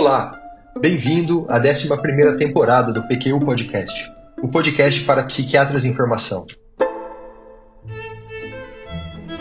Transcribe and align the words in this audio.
Olá, 0.00 0.40
bem-vindo 0.80 1.44
à 1.48 1.58
11ª 1.58 2.38
temporada 2.38 2.92
do 2.92 3.02
PQU 3.02 3.44
Podcast, 3.44 4.08
o 4.40 4.46
podcast 4.46 5.02
para 5.02 5.24
psiquiatras 5.24 5.84
em 5.84 5.92
formação. 5.92 6.46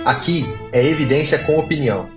Aqui 0.03 0.45
é 0.73 0.83
evidência 0.83 1.37
com 1.43 1.59
opinião. 1.59 2.09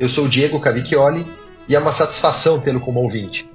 Eu 0.00 0.08
sou 0.08 0.26
Diego 0.26 0.60
Cavicchioli 0.60 1.24
e 1.68 1.76
é 1.76 1.78
uma 1.78 1.92
satisfação 1.92 2.58
tê-lo 2.58 2.80
como 2.80 2.98
ouvinte. 2.98 3.48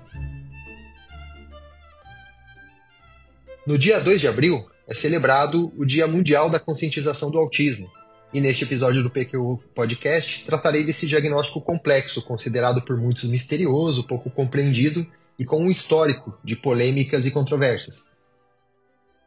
No 3.68 3.78
dia 3.78 4.00
2 4.00 4.22
de 4.22 4.28
abril 4.30 4.66
é 4.88 4.94
celebrado 4.94 5.70
o 5.78 5.86
Dia 5.86 6.08
Mundial 6.08 6.50
da 6.50 6.62
Conscientização 6.62 7.30
do 7.30 7.40
Autismo, 7.40 7.90
e 8.34 8.40
neste 8.40 8.64
episódio 8.64 9.02
do 9.02 9.10
PQ 9.10 9.38
Podcast 9.74 10.46
tratarei 10.46 10.84
desse 10.84 11.08
diagnóstico 11.08 11.62
complexo, 11.62 12.22
considerado 12.22 12.82
por 12.82 12.98
muitos 12.98 13.30
misterioso, 13.30 14.06
pouco 14.06 14.30
compreendido 14.30 15.06
e 15.38 15.46
com 15.46 15.64
um 15.64 15.70
histórico 15.70 16.38
de 16.44 16.56
polêmicas 16.56 17.26
e 17.26 17.32
controvérsias. 17.32 18.06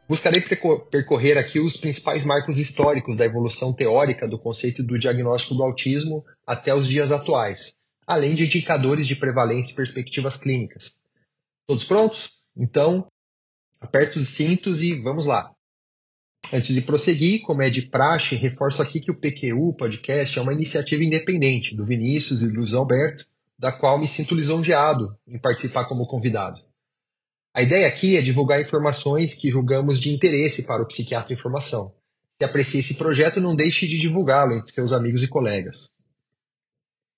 Buscarei 0.07 0.41
percorrer 0.91 1.37
aqui 1.37 1.59
os 1.59 1.77
principais 1.77 2.25
marcos 2.25 2.57
históricos 2.57 3.17
da 3.17 3.25
evolução 3.25 3.73
teórica 3.73 4.27
do 4.27 4.37
conceito 4.37 4.83
do 4.83 4.99
diagnóstico 4.99 5.55
do 5.55 5.63
autismo 5.63 6.23
até 6.45 6.73
os 6.75 6.87
dias 6.87 7.11
atuais, 7.11 7.75
além 8.05 8.35
de 8.35 8.45
indicadores 8.45 9.07
de 9.07 9.15
prevalência 9.15 9.71
e 9.71 9.75
perspectivas 9.75 10.37
clínicas. 10.37 10.95
Todos 11.65 11.85
prontos? 11.85 12.41
Então, 12.55 13.07
aperta 13.79 14.19
os 14.19 14.27
cintos 14.27 14.81
e 14.81 14.93
vamos 15.01 15.25
lá. 15.25 15.52
Antes 16.55 16.75
de 16.75 16.83
prosseguir, 16.83 17.41
como 17.41 17.63
é 17.63 17.69
de 17.71 17.89
praxe, 17.89 18.35
reforço 18.35 18.79
aqui 18.79 18.99
que 18.99 19.09
o 19.09 19.19
PQU 19.19 19.73
Podcast 19.73 20.37
é 20.37 20.41
uma 20.43 20.53
iniciativa 20.53 21.03
independente 21.03 21.75
do 21.75 21.83
Vinícius 21.83 22.43
e 22.43 22.47
do 22.47 22.53
Luiz 22.53 22.75
Alberto, 22.75 23.25
da 23.57 23.71
qual 23.71 23.97
me 23.97 24.07
sinto 24.07 24.35
lisonjeado 24.35 25.17
em 25.27 25.39
participar 25.39 25.85
como 25.85 26.05
convidado. 26.05 26.61
A 27.55 27.63
ideia 27.63 27.87
aqui 27.87 28.17
é 28.17 28.21
divulgar 28.21 28.61
informações 28.61 29.33
que 29.33 29.49
julgamos 29.49 29.99
de 29.99 30.13
interesse 30.13 30.67
para 30.67 30.83
o 30.83 30.87
psiquiatra 30.87 31.33
em 31.33 31.37
formação. 31.37 31.91
Se 32.37 32.45
aprecia 32.45 32.81
esse 32.81 32.93
projeto, 32.93 33.41
não 33.41 33.55
deixe 33.55 33.87
de 33.87 33.97
divulgá-lo 33.97 34.53
entre 34.53 34.75
seus 34.75 34.93
amigos 34.93 35.23
e 35.23 35.27
colegas. 35.27 35.89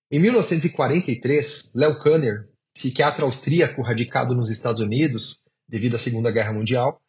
Em 0.09 0.17
1943, 0.17 1.71
Leo 1.75 1.99
Kanner, 1.99 2.47
psiquiatra 2.73 3.25
austríaco 3.25 3.81
radicado 3.81 4.33
nos 4.33 4.49
Estados 4.49 4.81
Unidos 4.81 5.41
devido 5.67 5.97
à 5.97 5.99
Segunda 5.99 6.31
Guerra 6.31 6.53
Mundial, 6.53 7.01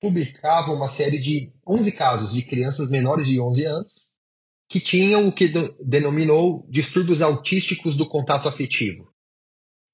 publicava 0.00 0.72
uma 0.72 0.88
série 0.88 1.18
de 1.18 1.52
11 1.66 1.92
casos 1.92 2.32
de 2.32 2.42
crianças 2.42 2.90
menores 2.90 3.26
de 3.26 3.40
11 3.40 3.64
anos 3.64 4.08
que 4.68 4.80
tinham 4.80 5.26
o 5.26 5.32
que 5.32 5.48
denominou 5.80 6.66
distúrbios 6.68 7.22
autísticos 7.22 7.96
do 7.96 8.06
contato 8.06 8.48
afetivo. 8.48 9.10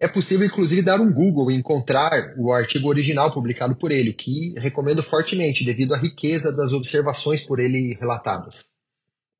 É 0.00 0.08
possível, 0.08 0.46
inclusive, 0.46 0.82
dar 0.82 1.00
um 1.00 1.12
Google 1.12 1.50
e 1.50 1.54
encontrar 1.54 2.34
o 2.36 2.52
artigo 2.52 2.88
original 2.88 3.32
publicado 3.32 3.76
por 3.76 3.92
ele, 3.92 4.12
que 4.12 4.52
recomendo 4.58 5.02
fortemente 5.02 5.64
devido 5.64 5.94
à 5.94 5.96
riqueza 5.96 6.54
das 6.54 6.72
observações 6.72 7.42
por 7.46 7.60
ele 7.60 7.94
relatadas. 8.00 8.66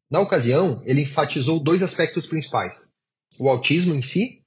Na 0.09 0.21
ocasião, 0.21 0.81
ele 0.85 1.03
enfatizou 1.03 1.59
dois 1.59 1.83
aspectos 1.83 2.27
principais: 2.27 2.89
o 3.41 3.49
autismo 3.49 3.93
em 3.95 4.03
si, 4.03 4.45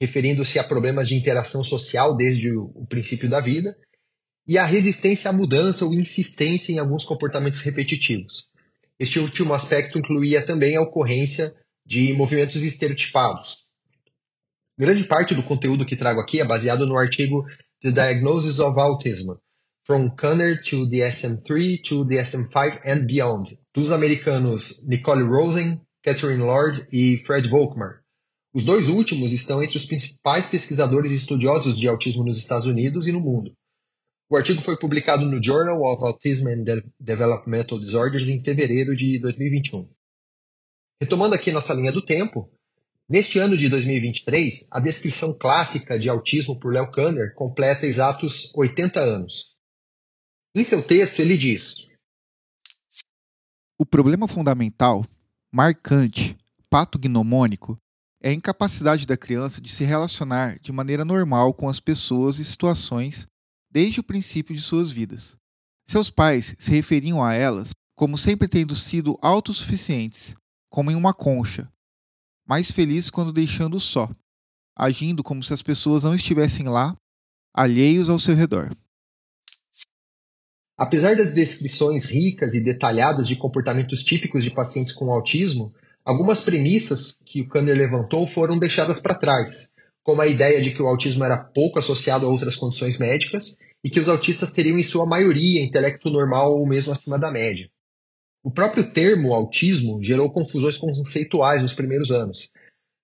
referindo-se 0.00 0.58
a 0.58 0.64
problemas 0.64 1.08
de 1.08 1.14
interação 1.14 1.62
social 1.62 2.16
desde 2.16 2.50
o 2.56 2.86
princípio 2.86 3.28
da 3.28 3.40
vida, 3.40 3.76
e 4.46 4.56
a 4.58 4.64
resistência 4.64 5.30
à 5.30 5.32
mudança 5.32 5.84
ou 5.84 5.92
insistência 5.92 6.72
em 6.72 6.78
alguns 6.78 7.04
comportamentos 7.04 7.60
repetitivos. 7.60 8.48
Este 8.98 9.18
último 9.18 9.52
aspecto 9.52 9.98
incluía 9.98 10.44
também 10.44 10.76
a 10.76 10.82
ocorrência 10.82 11.54
de 11.84 12.12
movimentos 12.14 12.62
estereotipados. 12.62 13.66
Grande 14.78 15.04
parte 15.04 15.34
do 15.34 15.42
conteúdo 15.42 15.86
que 15.86 15.96
trago 15.96 16.20
aqui 16.20 16.40
é 16.40 16.44
baseado 16.44 16.86
no 16.86 16.96
artigo 16.96 17.44
The 17.80 17.90
Diagnosis 17.90 18.58
of 18.58 18.78
Autism, 18.78 19.34
From 19.86 20.10
Kanner 20.16 20.60
to 20.62 20.86
DSM-3 20.86 21.82
to 21.82 22.04
DSM-5 22.06 22.80
and 22.84 23.06
Beyond, 23.06 23.58
dos 23.74 23.92
americanos 23.92 24.84
Nicole 24.86 25.22
Rosen, 25.22 25.80
Catherine 26.02 26.42
Lord 26.42 26.86
e 26.92 27.22
Fred 27.24 27.48
Volkmar. 27.48 28.00
Os 28.52 28.64
dois 28.64 28.88
últimos 28.88 29.32
estão 29.32 29.62
entre 29.62 29.76
os 29.76 29.86
principais 29.86 30.48
pesquisadores 30.48 31.12
e 31.12 31.16
estudiosos 31.16 31.78
de 31.78 31.86
autismo 31.88 32.24
nos 32.24 32.38
Estados 32.38 32.66
Unidos 32.66 33.06
e 33.06 33.12
no 33.12 33.20
mundo. 33.20 33.52
O 34.28 34.36
artigo 34.36 34.60
foi 34.60 34.76
publicado 34.76 35.24
no 35.24 35.40
Journal 35.40 35.80
of 35.84 36.02
Autism 36.02 36.48
and 36.48 36.64
De 36.64 36.84
Developmental 36.98 37.78
Disorders 37.78 38.26
em 38.26 38.42
fevereiro 38.42 38.96
de 38.96 39.20
2021. 39.20 39.88
Retomando 41.00 41.36
aqui 41.36 41.52
nossa 41.52 41.72
linha 41.72 41.92
do 41.92 42.04
tempo, 42.04 42.50
neste 43.08 43.38
ano 43.38 43.56
de 43.56 43.68
2023, 43.68 44.68
a 44.72 44.80
descrição 44.80 45.32
clássica 45.32 45.96
de 45.96 46.08
autismo 46.08 46.58
por 46.58 46.72
Leo 46.72 46.90
Kanner 46.90 47.34
completa 47.36 47.86
exatos 47.86 48.52
80 48.56 48.98
anos. 48.98 49.56
Em 50.56 50.64
seu 50.64 50.84
texto, 50.84 51.20
ele 51.20 51.38
diz: 51.38 51.86
O 53.78 53.86
problema 53.86 54.26
fundamental, 54.26 55.04
marcante, 55.52 56.36
patognomônico, 56.68 57.78
é 58.20 58.30
a 58.30 58.32
incapacidade 58.32 59.06
da 59.06 59.16
criança 59.16 59.60
de 59.60 59.70
se 59.70 59.84
relacionar 59.84 60.58
de 60.58 60.72
maneira 60.72 61.04
normal 61.04 61.54
com 61.54 61.68
as 61.68 61.78
pessoas 61.78 62.40
e 62.40 62.44
situações 62.44 63.28
desde 63.76 64.00
o 64.00 64.02
princípio 64.02 64.54
de 64.54 64.62
suas 64.62 64.90
vidas. 64.90 65.36
Seus 65.86 66.08
pais 66.08 66.56
se 66.58 66.70
referiam 66.70 67.22
a 67.22 67.34
elas 67.34 67.72
como 67.94 68.16
sempre 68.16 68.48
tendo 68.48 68.74
sido 68.74 69.18
autossuficientes, 69.20 70.34
como 70.70 70.90
em 70.90 70.94
uma 70.94 71.12
concha, 71.12 71.70
mais 72.48 72.70
felizes 72.70 73.10
quando 73.10 73.34
deixando-o 73.34 73.78
só, 73.78 74.08
agindo 74.74 75.22
como 75.22 75.42
se 75.42 75.52
as 75.52 75.60
pessoas 75.60 76.04
não 76.04 76.14
estivessem 76.14 76.66
lá, 76.66 76.96
alheios 77.52 78.08
ao 78.08 78.18
seu 78.18 78.34
redor. 78.34 78.74
Apesar 80.74 81.14
das 81.14 81.34
descrições 81.34 82.06
ricas 82.06 82.54
e 82.54 82.64
detalhadas 82.64 83.28
de 83.28 83.36
comportamentos 83.36 84.02
típicos 84.02 84.42
de 84.42 84.52
pacientes 84.52 84.94
com 84.94 85.12
autismo, 85.12 85.74
algumas 86.02 86.40
premissas 86.40 87.12
que 87.12 87.42
o 87.42 87.48
Kanner 87.50 87.76
levantou 87.76 88.26
foram 88.26 88.58
deixadas 88.58 89.00
para 89.00 89.18
trás, 89.18 89.70
como 90.02 90.22
a 90.22 90.26
ideia 90.26 90.62
de 90.62 90.74
que 90.74 90.80
o 90.80 90.86
autismo 90.86 91.24
era 91.24 91.44
pouco 91.44 91.78
associado 91.78 92.24
a 92.24 92.28
outras 92.30 92.56
condições 92.56 92.96
médicas 92.96 93.58
e 93.86 93.90
que 93.90 94.00
os 94.00 94.08
autistas 94.08 94.50
teriam, 94.50 94.76
em 94.76 94.82
sua 94.82 95.06
maioria, 95.06 95.62
intelecto 95.62 96.10
normal 96.10 96.58
ou 96.58 96.66
mesmo 96.66 96.90
acima 96.90 97.20
da 97.20 97.30
média. 97.30 97.70
O 98.42 98.50
próprio 98.50 98.92
termo 98.92 99.32
autismo 99.32 100.02
gerou 100.02 100.28
confusões 100.32 100.76
conceituais 100.76 101.62
nos 101.62 101.72
primeiros 101.72 102.10
anos. 102.10 102.50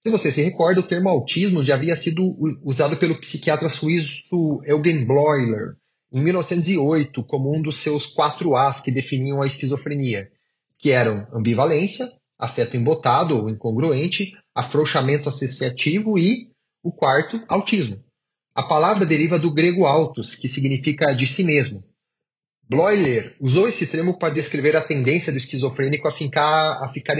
Se 0.02 0.10
você 0.10 0.32
se 0.32 0.42
recorda, 0.42 0.80
o 0.80 0.82
termo 0.82 1.08
autismo 1.08 1.62
já 1.62 1.76
havia 1.76 1.94
sido 1.94 2.36
usado 2.64 2.98
pelo 2.98 3.16
psiquiatra 3.20 3.68
suíço 3.68 4.60
Eugen 4.64 5.06
Bleuler 5.06 5.76
em 6.12 6.20
1908 6.20 7.22
como 7.26 7.56
um 7.56 7.62
dos 7.62 7.76
seus 7.76 8.06
quatro 8.06 8.56
As 8.56 8.80
que 8.80 8.90
definiam 8.90 9.40
a 9.40 9.46
esquizofrenia, 9.46 10.32
que 10.80 10.90
eram 10.90 11.28
ambivalência, 11.32 12.10
afeto 12.36 12.76
embotado 12.76 13.38
ou 13.38 13.48
incongruente, 13.48 14.32
afrouxamento 14.52 15.28
associativo 15.28 16.18
e, 16.18 16.50
o 16.82 16.90
quarto, 16.90 17.40
autismo. 17.48 18.02
A 18.54 18.62
palavra 18.62 19.06
deriva 19.06 19.38
do 19.38 19.52
grego 19.52 19.86
autos, 19.86 20.34
que 20.34 20.48
significa 20.48 21.14
de 21.14 21.26
si 21.26 21.42
mesmo. 21.44 21.82
Bloiler 22.68 23.36
usou 23.40 23.68
esse 23.68 23.86
termo 23.86 24.18
para 24.18 24.34
descrever 24.34 24.76
a 24.76 24.84
tendência 24.84 25.32
do 25.32 25.38
esquizofrênico 25.38 26.06
a 26.08 26.12
ficar, 26.12 26.82
a 26.82 26.88
ficar 26.88 27.18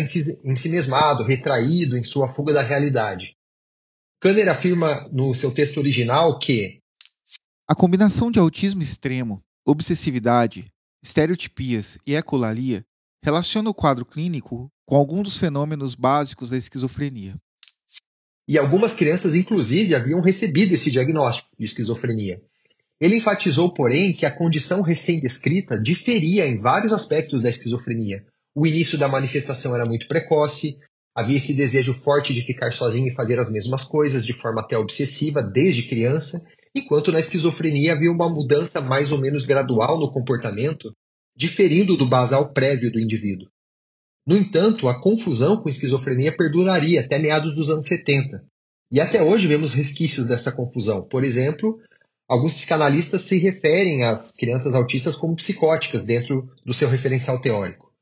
retraído 1.25 1.97
em 1.97 2.03
sua 2.03 2.29
fuga 2.29 2.53
da 2.53 2.63
realidade. 2.63 3.37
Kanner 4.21 4.49
afirma 4.49 5.09
no 5.13 5.35
seu 5.35 5.53
texto 5.53 5.79
original 5.79 6.39
que 6.39 6.83
a 7.69 7.75
combinação 7.75 8.31
de 8.31 8.39
autismo 8.39 8.83
extremo, 8.83 9.43
obsessividade, 9.65 10.67
estereotipias 11.03 11.97
e 12.07 12.15
ecolalia 12.15 12.85
relaciona 13.25 13.71
o 13.71 13.75
quadro 13.75 14.05
clínico 14.05 14.69
com 14.87 14.95
alguns 14.95 15.23
dos 15.23 15.39
fenômenos 15.39 15.95
básicos 15.95 16.51
da 16.51 16.57
esquizofrenia. 16.57 17.35
E 18.49 18.59
algumas 18.59 18.95
crianças, 18.95 19.35
inclusive, 19.35 19.95
haviam 19.95 20.21
recebido 20.21 20.75
esse 20.75 20.91
diagnóstico 20.91 21.51
de 21.59 21.65
esquizofrenia. 21.65 22.41
Ele 23.01 23.17
enfatizou, 23.17 23.73
porém, 23.75 24.13
que 24.13 24.25
a 24.25 24.37
condição 24.37 24.83
recém-descrita 24.83 25.81
diferia 25.81 26.47
em 26.47 26.61
vários 26.61 26.93
aspectos 26.93 27.43
da 27.43 27.51
esquizofrenia. 27.51 28.25
O 28.55 28.67
início 28.67 28.99
da 28.99 29.09
manifestação 29.09 29.75
era 29.75 29.87
muito 29.87 30.07
precoce, 30.07 30.79
havia 31.15 31.37
esse 31.37 31.55
desejo 31.55 31.95
forte 31.95 32.33
de 32.33 32.43
ficar 32.43 32.73
sozinho 32.73 33.09
e 33.09 33.15
fazer 33.15 33.39
as 33.39 33.51
mesmas 33.51 33.85
coisas 33.85 34.25
de 34.25 34.33
forma 34.33 34.61
até 34.61 34.77
obsessiva 34.77 35.43
desde 35.43 35.89
criança, 35.89 36.39
enquanto 36.75 37.13
na 37.13 37.19
esquizofrenia 37.19 37.93
havia 37.93 38.11
uma 38.11 38.29
mudança 38.29 38.81
mais 38.83 39.13
ou 39.13 39.19
menos 39.19 39.45
gradual 39.45 39.99
no 39.99 40.11
comportamento, 40.11 40.93
diferindo 41.37 41.97
do 41.97 42.09
basal 42.09 42.53
prévio 42.53 42.93
do 42.93 43.01
indivíduo. 43.01 43.49
No 44.27 44.37
entanto, 44.37 44.89
a 44.89 45.01
confusão 45.01 45.57
com 45.57 45.69
esquizofrenia 45.69 46.37
perduraria 46.37 47.01
até 47.01 47.19
meados 47.19 47.55
dos 47.55 47.71
anos 47.71 47.87
70. 47.87 48.45
E 48.91 49.01
até 49.01 49.23
hoje 49.23 49.49
vemos 49.49 49.73
resquícios 49.73 50.29
dessa 50.29 50.53
confusão. 50.53 51.03
Por 51.03 51.25
exemplo, 51.25 51.81
alguns 52.29 52.53
psicanalistas 52.53 53.23
se 53.23 53.39
referem 53.39 54.05
às 54.05 54.33
crianças 54.33 54.75
autistas 54.75 55.17
como 55.17 55.35
psicóticas 55.35 56.05
dentro 56.05 56.49
do 56.65 56.73
seu 56.73 56.89
referencial 56.89 57.41
teórico. 57.41 57.93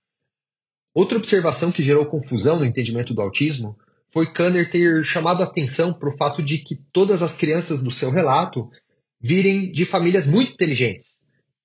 Outra 0.95 1.19
observação 1.19 1.71
que 1.71 1.83
gerou 1.83 2.05
confusão 2.07 2.59
no 2.59 2.65
entendimento 2.65 3.15
do 3.15 3.23
autismo 3.23 3.79
foi 4.09 4.31
Kanner 4.33 4.69
ter 4.69 5.05
chamado 5.05 5.43
a 5.43 5.47
atenção 5.47 5.95
para 5.95 6.13
o 6.13 6.17
fato 6.17 6.43
de 6.43 6.59
que 6.59 6.77
todas 6.93 7.23
as 7.23 7.37
crianças 7.37 7.83
do 7.83 7.91
seu 7.91 8.11
relato 8.11 8.69
virem 9.21 9.71
de 9.71 9.87
famílias 9.87 10.27
muito 10.27 10.53
inteligentes 10.53 11.21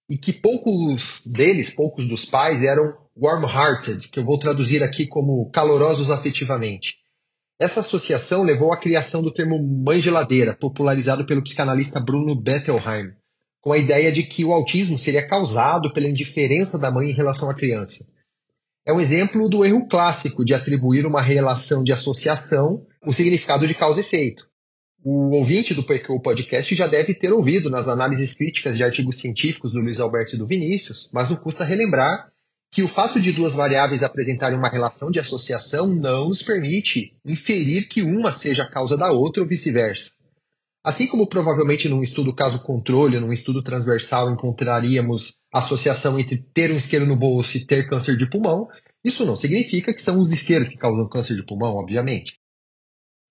e 0.10 0.18
que 0.18 0.32
poucos 0.32 1.24
deles, 1.26 1.74
poucos 1.74 2.06
dos 2.06 2.26
pais, 2.26 2.62
eram 2.62 2.96
warm-hearted, 3.16 4.10
que 4.10 4.20
eu 4.20 4.26
vou 4.26 4.38
traduzir 4.38 4.84
aqui 4.84 5.08
como 5.08 5.50
calorosos 5.52 6.10
afetivamente. 6.10 6.98
Essa 7.60 7.80
associação 7.80 8.44
levou 8.44 8.74
à 8.74 8.80
criação 8.80 9.22
do 9.24 9.34
termo 9.34 9.58
mãe 9.62 10.02
geladeira, 10.02 10.54
popularizado 10.54 11.26
pelo 11.26 11.42
psicanalista 11.42 12.00
Bruno 12.00 12.36
Bettelheim, 12.36 13.14
com 13.62 13.72
a 13.72 13.78
ideia 13.78 14.12
de 14.12 14.24
que 14.24 14.44
o 14.44 14.52
autismo 14.52 14.98
seria 15.00 15.28
causado 15.28 15.92
pela 15.94 16.10
indiferença 16.10 16.78
da 16.78 16.92
mãe 16.92 17.10
em 17.10 17.16
relação 17.16 17.50
à 17.50 17.56
criança. 17.56 18.12
É 18.86 18.94
um 18.94 19.00
exemplo 19.00 19.50
do 19.50 19.64
erro 19.66 19.88
clássico 19.88 20.44
de 20.44 20.54
atribuir 20.54 21.06
uma 21.06 21.22
relação 21.22 21.84
de 21.84 21.94
associação 21.94 22.86
o 23.06 23.14
significado 23.14 23.68
de 23.68 23.74
causa 23.74 24.02
e 24.02 24.04
efeito. 24.04 24.48
O 25.04 25.36
ouvinte 25.36 25.74
do 25.74 25.84
PQ 25.84 26.20
Podcast 26.22 26.76
já 26.76 26.88
deve 26.88 27.14
ter 27.14 27.32
ouvido 27.32 27.70
nas 27.70 27.88
análises 27.88 28.34
críticas 28.34 28.76
de 28.76 28.84
artigos 28.84 29.18
científicos 29.18 29.72
do 29.72 29.80
Luiz 29.80 30.00
Alberto 30.00 30.36
e 30.36 30.40
do 30.40 30.48
Vinícius, 30.48 31.10
mas 31.14 31.30
não 31.30 31.38
custa 31.38 31.64
relembrar 31.64 32.32
que 32.76 32.84
o 32.84 32.90
fato 32.90 33.22
de 33.22 33.32
duas 33.32 33.54
variáveis 33.56 34.04
apresentarem 34.04 34.60
uma 34.60 34.68
relação 34.68 35.10
de 35.10 35.18
associação 35.18 35.88
não 35.88 36.28
nos 36.28 36.44
permite 36.44 37.16
inferir 37.24 37.88
que 37.88 38.02
uma 38.02 38.34
seja 38.34 38.64
a 38.64 38.70
causa 38.70 38.98
da 38.98 39.10
outra 39.14 39.42
ou 39.42 39.48
vice-versa. 39.48 40.12
Assim 40.84 41.08
como 41.08 41.26
provavelmente 41.26 41.88
num 41.88 42.02
estudo 42.02 42.36
caso-controle, 42.36 43.18
num 43.18 43.32
estudo 43.32 43.64
transversal, 43.64 44.30
encontraríamos 44.30 45.36
associação 45.54 46.20
entre 46.20 46.36
ter 46.54 46.70
um 46.70 46.76
isqueiro 46.76 47.06
no 47.06 47.16
bolso 47.16 47.56
e 47.56 47.66
ter 47.66 47.88
câncer 47.88 48.18
de 48.18 48.30
pulmão, 48.30 48.68
isso 49.02 49.26
não 49.26 49.38
significa 49.38 49.94
que 49.94 50.02
são 50.02 50.20
os 50.20 50.34
isqueiros 50.34 50.68
que 50.68 50.76
causam 50.76 51.08
câncer 51.08 51.38
de 51.38 51.46
pulmão, 51.46 51.78
obviamente. 51.78 52.42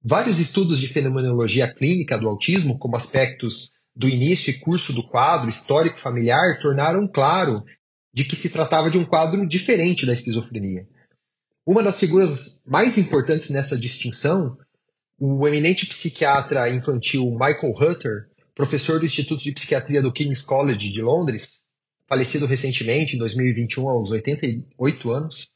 Vários 0.02 0.38
estudos 0.38 0.80
de 0.80 0.88
fenomenologia 0.88 1.70
clínica 1.70 2.16
do 2.16 2.30
autismo, 2.30 2.78
como 2.78 2.96
aspectos 2.96 3.72
do 3.94 4.08
início 4.08 4.50
e 4.50 4.58
curso 4.58 4.94
do 4.94 5.06
quadro 5.06 5.50
histórico 5.50 5.98
familiar, 5.98 6.58
tornaram 6.62 7.06
claro 7.06 7.62
de 8.14 8.24
que 8.24 8.36
se 8.36 8.48
tratava 8.48 8.88
de 8.88 8.96
um 8.96 9.04
quadro 9.04 9.44
diferente 9.46 10.06
da 10.06 10.12
esquizofrenia. 10.12 10.86
Uma 11.66 11.82
das 11.82 11.98
figuras 11.98 12.62
mais 12.64 12.96
importantes 12.96 13.50
nessa 13.50 13.76
distinção 13.76 14.56
o 15.18 15.46
eminente 15.46 15.86
psiquiatra 15.86 16.70
infantil 16.70 17.30
Michael 17.32 17.72
Hutter, 17.72 18.28
professor 18.54 18.98
do 18.98 19.06
Instituto 19.06 19.42
de 19.42 19.52
Psiquiatria 19.52 20.02
do 20.02 20.12
King's 20.12 20.42
College 20.42 20.92
de 20.92 21.02
Londres, 21.02 21.60
falecido 22.08 22.46
recentemente, 22.46 23.16
em 23.16 23.18
2021, 23.18 23.88
aos 23.88 24.10
88 24.10 25.10
anos, 25.10 25.50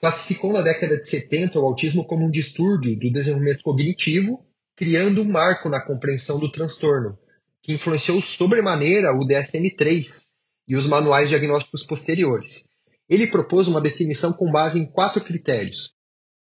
classificou 0.00 0.52
na 0.52 0.62
década 0.62 0.98
de 0.98 1.06
70 1.06 1.60
o 1.60 1.66
autismo 1.66 2.06
como 2.06 2.26
um 2.26 2.30
distúrbio 2.30 2.98
do 2.98 3.10
desenvolvimento 3.10 3.62
cognitivo, 3.62 4.44
criando 4.76 5.22
um 5.22 5.30
marco 5.30 5.68
na 5.68 5.84
compreensão 5.84 6.38
do 6.38 6.50
transtorno, 6.50 7.18
que 7.62 7.72
influenciou 7.72 8.20
sobremaneira 8.20 9.12
o 9.12 9.26
DSM-3 9.26 10.33
e 10.66 10.76
os 10.76 10.86
manuais 10.86 11.28
diagnósticos 11.28 11.82
posteriores. 11.84 12.68
Ele 13.08 13.30
propôs 13.30 13.68
uma 13.68 13.80
definição 13.80 14.32
com 14.32 14.50
base 14.50 14.78
em 14.78 14.90
quatro 14.90 15.22
critérios: 15.22 15.92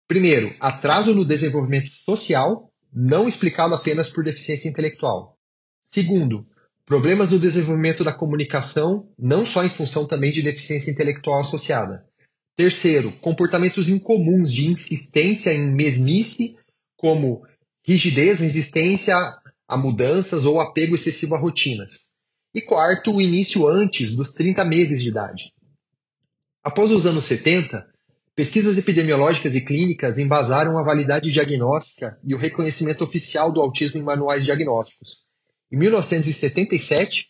Primeiro, 0.07 0.56
atraso 0.59 1.13
no 1.13 1.25
desenvolvimento 1.25 1.89
social, 1.89 2.71
não 2.94 3.27
explicado 3.27 3.73
apenas 3.73 4.09
por 4.09 4.23
deficiência 4.23 4.69
intelectual. 4.69 5.38
Segundo, 5.83 6.47
problemas 6.85 7.31
no 7.31 7.39
desenvolvimento 7.39 8.03
da 8.03 8.13
comunicação, 8.13 9.09
não 9.17 9.45
só 9.45 9.63
em 9.63 9.69
função 9.69 10.07
também 10.07 10.31
de 10.31 10.41
deficiência 10.41 10.91
intelectual 10.91 11.39
associada. 11.39 12.06
Terceiro, 12.56 13.12
comportamentos 13.19 13.89
incomuns 13.89 14.51
de 14.51 14.69
insistência 14.69 15.53
em 15.53 15.73
mesmice, 15.73 16.57
como 16.95 17.44
rigidez, 17.85 18.39
resistência 18.39 19.15
a 19.67 19.77
mudanças 19.77 20.45
ou 20.45 20.62
apego 20.62 20.95
excessivo 20.95 21.35
a 21.35 21.39
rotinas. 21.39 22.14
E 22.56 22.62
quarto, 22.62 23.13
o 23.13 23.22
início 23.22 23.68
antes 23.68 24.16
dos 24.16 24.31
30 24.34 24.63
meses 24.66 25.04
de 25.04 25.10
idade. 25.10 25.52
Após 26.63 26.90
os 26.90 27.06
anos 27.06 27.25
70, 27.25 27.86
Pesquisas 28.36 28.78
epidemiológicas 28.78 29.56
e 29.56 29.62
clínicas 29.62 30.18
embasaram 30.18 30.78
a 30.78 30.84
validade 30.84 31.31
diagnóstica 31.31 32.19
e 32.22 32.36
o 32.36 32.38
reconhecimento 32.38 33.02
oficial 33.02 33.50
do 33.50 33.62
autismo 33.62 33.98
em 33.98 34.04
manuais 34.04 34.44
diagnósticos. 34.44 35.19
Em 35.72 35.78
1977, 35.78 37.28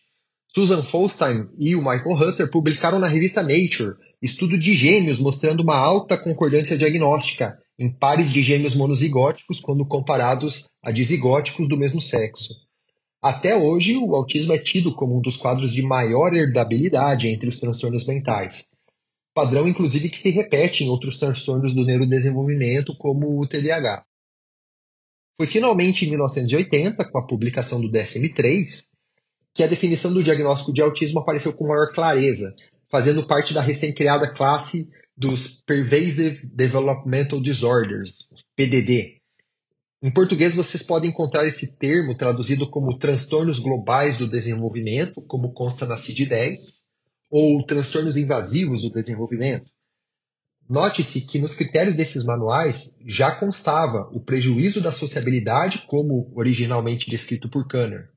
Susan 0.52 0.82
Folstein 0.82 1.48
e 1.60 1.76
o 1.76 1.80
Michael 1.80 2.18
Hutter 2.18 2.50
publicaram 2.50 2.98
na 2.98 3.08
revista 3.08 3.44
Nature 3.44 3.98
estudo 4.20 4.58
de 4.58 4.74
gêmeos 4.74 5.20
mostrando 5.20 5.62
uma 5.62 5.78
alta 5.78 6.18
concordância 6.18 6.76
diagnóstica 6.76 7.56
em 7.78 7.94
pares 7.94 8.34
de 8.34 8.42
gêmeos 8.42 8.74
monozigóticos 8.74 9.60
quando 9.60 9.86
comparados 9.86 10.72
a 10.82 10.92
dizigóticos 10.92 11.70
do 11.70 11.78
mesmo 11.78 12.02
sexo. 12.02 12.52
Até 13.26 13.58
hoje, 13.58 13.98
o 13.98 14.16
autismo 14.16 14.54
é 14.54 14.60
tido 14.60 14.94
como 14.94 15.18
um 15.18 15.22
dos 15.22 15.36
quadros 15.36 15.74
de 15.74 15.82
maior 15.82 16.36
herdabilidade 16.36 17.28
entre 17.28 17.50
os 17.50 17.60
transtornos 17.60 18.06
mentais 18.06 18.70
padrão 19.36 19.68
inclusive 19.68 20.10
que 20.10 20.18
se 20.18 20.30
repete 20.30 20.86
em 20.86 20.90
outros 20.90 21.20
transtornos 21.20 21.74
do 21.74 21.84
neurodesenvolvimento, 21.84 22.96
como 22.96 23.38
o 23.38 23.46
TDAH. 23.46 24.06
Foi 25.38 25.46
finalmente 25.46 26.06
em 26.06 26.10
1980, 26.12 27.12
com 27.12 27.18
a 27.18 27.28
publicação 27.28 27.82
do 27.82 27.92
DSM-3, 27.92 28.86
que 29.54 29.62
a 29.62 29.68
definição 29.68 30.14
do 30.14 30.24
diagnóstico 30.24 30.72
de 30.72 30.82
autismo 30.82 31.20
apareceu 31.20 31.52
com 31.54 31.68
maior 31.68 31.92
clareza, 31.94 32.56
fazendo 32.90 33.28
parte 33.28 33.54
da 33.54 33.62
recém-criada 33.62 34.34
classe 34.34 34.90
dos 35.18 35.62
Pervasive 35.64 36.48
Developmental 36.48 37.42
Disorders, 37.42 38.30
PDD. 38.56 39.18
Em 40.06 40.12
português, 40.12 40.54
vocês 40.54 40.84
podem 40.84 41.10
encontrar 41.10 41.48
esse 41.48 41.80
termo 41.80 42.14
traduzido 42.16 42.70
como 42.70 42.96
transtornos 43.00 43.58
globais 43.58 44.20
do 44.20 44.28
desenvolvimento, 44.28 45.20
como 45.24 45.52
consta 45.52 45.88
na 45.88 45.96
CID-10, 45.96 46.54
ou 47.32 47.66
transtornos 47.66 48.16
invasivos 48.16 48.84
do 48.84 48.92
desenvolvimento. 48.92 49.66
Note-se 50.70 51.22
que 51.22 51.40
nos 51.40 51.56
critérios 51.56 51.96
desses 51.96 52.24
manuais 52.24 53.00
já 53.08 53.36
constava 53.36 54.08
o 54.14 54.24
prejuízo 54.24 54.80
da 54.80 54.92
sociabilidade, 54.92 55.86
como 55.88 56.32
originalmente 56.36 57.10
descrito 57.10 57.50
por 57.50 57.68
Kanner. 57.68 58.12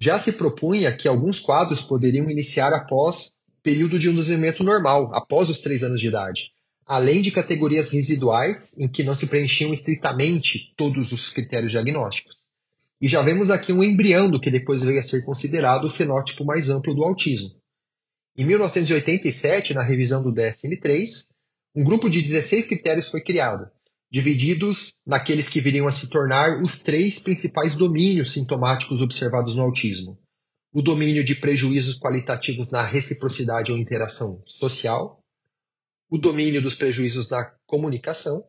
Já 0.00 0.18
se 0.18 0.32
propunha 0.32 0.96
que 0.96 1.06
alguns 1.06 1.38
quadros 1.38 1.82
poderiam 1.82 2.30
iniciar 2.30 2.72
após 2.72 3.32
período 3.62 3.98
de 3.98 4.10
desenvolvimento 4.10 4.64
normal, 4.64 5.14
após 5.14 5.50
os 5.50 5.60
três 5.60 5.82
anos 5.82 6.00
de 6.00 6.08
idade, 6.08 6.50
além 6.88 7.20
de 7.20 7.30
categorias 7.30 7.90
residuais 7.90 8.74
em 8.78 8.88
que 8.88 9.04
não 9.04 9.12
se 9.12 9.26
preenchiam 9.26 9.74
estritamente 9.74 10.72
todos 10.74 11.12
os 11.12 11.30
critérios 11.30 11.70
diagnósticos. 11.70 12.34
E 12.98 13.06
já 13.06 13.20
vemos 13.20 13.50
aqui 13.50 13.72
um 13.72 13.84
embrião 13.84 14.30
do 14.30 14.40
que 14.40 14.50
depois 14.50 14.82
veio 14.82 14.98
a 14.98 15.02
ser 15.02 15.22
considerado 15.22 15.84
o 15.84 15.90
fenótipo 15.90 16.46
mais 16.46 16.70
amplo 16.70 16.94
do 16.94 17.04
autismo. 17.04 17.50
Em 18.36 18.44
1987, 18.44 19.74
na 19.74 19.82
revisão 19.82 20.22
do 20.22 20.32
DSM-3, 20.32 21.26
um 21.76 21.84
grupo 21.84 22.08
de 22.08 22.22
16 22.22 22.66
critérios 22.66 23.08
foi 23.08 23.22
criado, 23.22 23.70
divididos 24.10 24.94
naqueles 25.06 25.46
que 25.46 25.60
viriam 25.60 25.86
a 25.86 25.92
se 25.92 26.08
tornar 26.08 26.62
os 26.62 26.82
três 26.82 27.18
principais 27.18 27.76
domínios 27.76 28.32
sintomáticos 28.32 29.02
observados 29.02 29.54
no 29.54 29.62
autismo. 29.62 30.18
O 30.72 30.80
domínio 30.80 31.22
de 31.22 31.34
prejuízos 31.34 31.98
qualitativos 31.98 32.70
na 32.70 32.84
reciprocidade 32.84 33.70
ou 33.70 33.78
interação 33.78 34.42
social, 34.46 35.22
o 36.10 36.18
domínio 36.18 36.62
dos 36.62 36.74
prejuízos 36.74 37.30
na 37.30 37.44
comunicação 37.66 38.44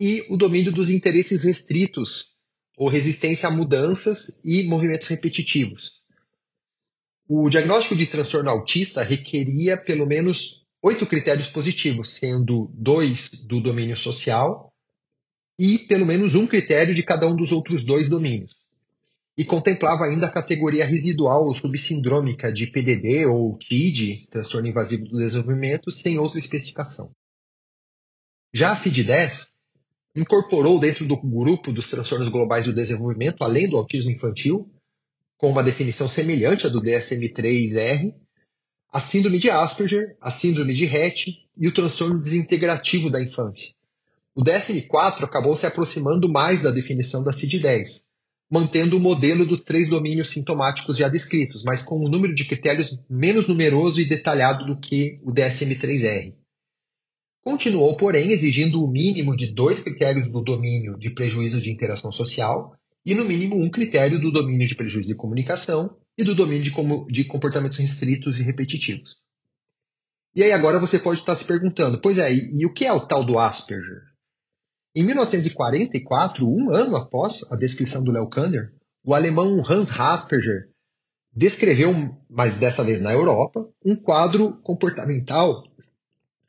e 0.00 0.24
o 0.30 0.36
domínio 0.36 0.72
dos 0.72 0.90
interesses 0.90 1.42
restritos 1.42 2.36
ou 2.76 2.88
resistência 2.88 3.48
a 3.48 3.52
mudanças 3.52 4.40
e 4.44 4.64
movimentos 4.68 5.08
repetitivos, 5.08 5.98
o 7.28 7.50
diagnóstico 7.50 7.94
de 7.94 8.06
transtorno 8.06 8.48
autista 8.48 9.02
requeria 9.02 9.76
pelo 9.76 10.06
menos 10.06 10.64
oito 10.82 11.06
critérios 11.06 11.48
positivos, 11.48 12.08
sendo 12.08 12.70
dois 12.72 13.44
do 13.46 13.60
domínio 13.60 13.94
social 13.94 14.72
e 15.60 15.80
pelo 15.80 16.06
menos 16.06 16.34
um 16.34 16.46
critério 16.46 16.94
de 16.94 17.02
cada 17.02 17.26
um 17.26 17.36
dos 17.36 17.52
outros 17.52 17.84
dois 17.84 18.08
domínios. 18.08 18.57
E 19.38 19.44
contemplava 19.44 20.04
ainda 20.04 20.26
a 20.26 20.32
categoria 20.32 20.84
residual 20.84 21.46
ou 21.46 21.54
subsindrômica 21.54 22.52
de 22.52 22.66
PDD 22.66 23.24
ou 23.26 23.56
TID, 23.56 24.26
transtorno 24.32 24.66
invasivo 24.66 25.04
do 25.04 25.16
desenvolvimento, 25.16 25.92
sem 25.92 26.18
outra 26.18 26.40
especificação. 26.40 27.12
Já 28.52 28.72
a 28.72 28.74
CID-10 28.74 29.50
incorporou 30.16 30.80
dentro 30.80 31.06
do 31.06 31.16
grupo 31.16 31.70
dos 31.70 31.88
transtornos 31.88 32.30
globais 32.30 32.64
do 32.64 32.72
desenvolvimento, 32.72 33.44
além 33.44 33.70
do 33.70 33.76
autismo 33.76 34.10
infantil, 34.10 34.68
com 35.36 35.48
uma 35.48 35.62
definição 35.62 36.08
semelhante 36.08 36.66
à 36.66 36.68
do 36.68 36.82
DSM-3R, 36.82 38.12
a 38.92 38.98
síndrome 38.98 39.38
de 39.38 39.50
Asperger, 39.50 40.16
a 40.20 40.32
síndrome 40.32 40.74
de 40.74 40.84
Rett 40.84 41.48
e 41.56 41.68
o 41.68 41.72
transtorno 41.72 42.20
desintegrativo 42.20 43.08
da 43.08 43.22
infância. 43.22 43.72
O 44.34 44.42
DSM-4 44.42 45.22
acabou 45.22 45.54
se 45.54 45.64
aproximando 45.64 46.28
mais 46.28 46.62
da 46.62 46.72
definição 46.72 47.22
da 47.22 47.32
CID-10, 47.32 48.07
mantendo 48.50 48.96
o 48.96 49.00
modelo 49.00 49.44
dos 49.44 49.60
três 49.60 49.88
domínios 49.88 50.28
sintomáticos 50.28 50.96
já 50.96 51.08
descritos, 51.08 51.62
mas 51.62 51.82
com 51.82 52.04
um 52.04 52.08
número 52.08 52.34
de 52.34 52.46
critérios 52.46 52.98
menos 53.08 53.46
numeroso 53.46 54.00
e 54.00 54.08
detalhado 54.08 54.64
do 54.64 54.80
que 54.80 55.20
o 55.22 55.32
DSM-3R. 55.32 56.34
Continuou, 57.44 57.96
porém, 57.96 58.30
exigindo 58.30 58.82
o 58.82 58.90
mínimo 58.90 59.36
de 59.36 59.52
dois 59.52 59.82
critérios 59.82 60.30
do 60.30 60.42
domínio 60.42 60.98
de 60.98 61.10
prejuízo 61.10 61.60
de 61.60 61.70
interação 61.70 62.12
social 62.12 62.74
e, 63.04 63.14
no 63.14 63.24
mínimo, 63.24 63.56
um 63.56 63.70
critério 63.70 64.20
do 64.20 64.30
domínio 64.30 64.66
de 64.66 64.74
prejuízo 64.74 65.08
de 65.08 65.14
comunicação 65.14 65.96
e 66.16 66.24
do 66.24 66.34
domínio 66.34 66.64
de, 66.64 67.12
de 67.12 67.24
comportamentos 67.24 67.78
restritos 67.78 68.40
e 68.40 68.42
repetitivos. 68.42 69.16
E 70.34 70.42
aí 70.42 70.52
agora 70.52 70.78
você 70.78 70.98
pode 70.98 71.20
estar 71.20 71.34
se 71.34 71.44
perguntando, 71.44 72.00
pois 72.00 72.18
é, 72.18 72.32
e, 72.32 72.60
e 72.60 72.66
o 72.66 72.72
que 72.72 72.84
é 72.84 72.92
o 72.92 73.06
tal 73.06 73.24
do 73.24 73.38
Asperger? 73.38 74.07
Em 74.98 75.04
1944, 75.04 76.44
um 76.44 76.74
ano 76.74 76.96
após 76.96 77.52
a 77.52 77.56
descrição 77.56 78.02
do 78.02 78.10
Léo 78.10 78.28
Kanner, 78.28 78.74
o 79.06 79.14
alemão 79.14 79.64
Hans 79.64 79.92
Asperger 79.96 80.70
descreveu, 81.32 81.92
mas 82.28 82.58
dessa 82.58 82.82
vez 82.82 83.00
na 83.00 83.12
Europa, 83.12 83.64
um 83.84 83.94
quadro 83.94 84.60
comportamental 84.60 85.62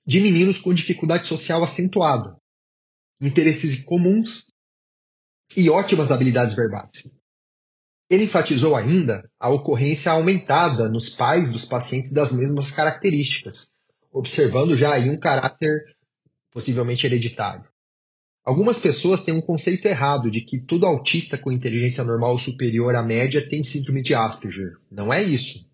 de 0.04 0.20
meninos 0.20 0.58
com 0.58 0.74
dificuldade 0.74 1.28
social 1.28 1.64
acentuada, 1.64 2.36
interesses 3.22 3.86
comuns 3.86 4.48
e 5.56 5.70
ótimas 5.70 6.12
habilidades 6.12 6.56
verbais. 6.56 7.20
Ele 8.10 8.24
enfatizou 8.24 8.76
ainda 8.76 9.30
a 9.40 9.50
ocorrência 9.50 10.12
aumentada 10.12 10.90
nos 10.90 11.10
pais 11.10 11.52
dos 11.52 11.66
pacientes 11.66 12.14
das 12.14 12.32
mesmas 12.32 12.72
características, 12.72 13.74
observando 14.12 14.76
já 14.76 14.92
aí 14.92 15.08
um 15.08 15.20
caráter 15.20 15.96
possivelmente 16.50 17.06
hereditário. 17.06 17.69
Algumas 18.44 18.78
pessoas 18.80 19.22
têm 19.22 19.34
um 19.34 19.42
conceito 19.42 19.86
errado 19.86 20.32
de 20.32 20.42
que 20.42 20.60
todo 20.60 20.86
autista 20.86 21.38
com 21.38 21.52
inteligência 21.52 22.04
normal 22.04 22.38
superior 22.38 22.96
à 22.96 23.04
média 23.04 23.48
tem 23.48 23.62
síndrome 23.62 24.02
de 24.02 24.16
Asperger. 24.16 24.74
Não 24.92 25.14
é 25.14 25.22
isso. 25.22 25.68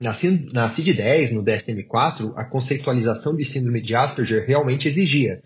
Na, 0.00 0.10
na 0.52 0.68
CID-10, 0.68 1.30
no 1.30 1.44
DSM-4, 1.44 2.32
a 2.36 2.44
conceitualização 2.44 3.36
de 3.36 3.44
síndrome 3.44 3.80
de 3.80 3.94
Asperger 3.94 4.44
realmente 4.46 4.88
exigia 4.88 5.42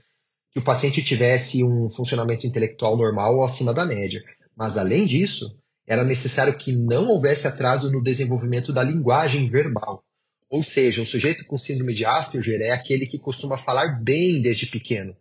que 0.50 0.58
o 0.58 0.64
paciente 0.64 1.04
tivesse 1.04 1.62
um 1.62 1.90
funcionamento 1.90 2.46
intelectual 2.46 2.96
normal 2.96 3.36
ou 3.36 3.44
acima 3.44 3.75
da 3.75 3.84
média. 3.84 4.22
Mas, 4.56 4.78
além 4.78 5.04
disso, 5.04 5.54
era 5.86 6.02
necessário 6.02 6.56
que 6.56 6.72
não 6.72 7.06
houvesse 7.08 7.46
atraso 7.46 7.92
no 7.92 8.02
desenvolvimento 8.02 8.72
da 8.72 8.82
linguagem 8.82 9.50
verbal. 9.50 10.02
Ou 10.48 10.62
seja, 10.62 11.02
um 11.02 11.06
sujeito 11.06 11.44
com 11.44 11.58
síndrome 11.58 11.92
de 11.92 12.06
Asperger 12.06 12.60
é 12.62 12.70
aquele 12.70 13.04
que 13.04 13.18
costuma 13.18 13.58
falar 13.58 14.02
bem 14.02 14.40
desde 14.40 14.66
pequeno. 14.66 15.14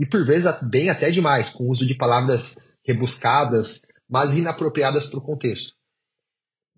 E 0.00 0.06
por 0.06 0.24
vezes 0.24 0.62
bem 0.68 0.90
até 0.90 1.10
demais, 1.10 1.50
com 1.50 1.64
o 1.64 1.70
uso 1.70 1.86
de 1.86 1.94
palavras 1.94 2.70
rebuscadas, 2.82 3.82
mas 4.08 4.36
inapropriadas 4.36 5.06
para 5.06 5.18
o 5.18 5.22
contexto 5.22 5.74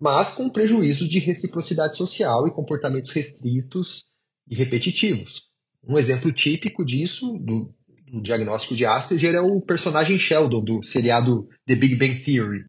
mas 0.03 0.35
com 0.35 0.51
prejuízo 0.51 1.09
de 1.09 1.21
reciprocidade 1.21 1.97
social 1.97 2.49
e 2.49 2.53
comportamentos 2.53 3.13
restritos 3.13 4.07
e 4.51 4.55
repetitivos. 4.57 5.49
Um 5.87 5.97
exemplo 5.97 6.33
típico 6.33 6.85
disso, 6.85 7.39
do, 7.39 7.73
do 8.11 8.21
diagnóstico 8.21 8.75
de 8.75 8.85
Asperger, 8.85 9.37
é 9.37 9.41
o 9.41 9.61
personagem 9.61 10.19
Sheldon, 10.19 10.65
do 10.65 10.83
seriado 10.83 11.49
The 11.67 11.77
Big 11.77 11.95
Bang 11.95 12.21
Theory. 12.21 12.65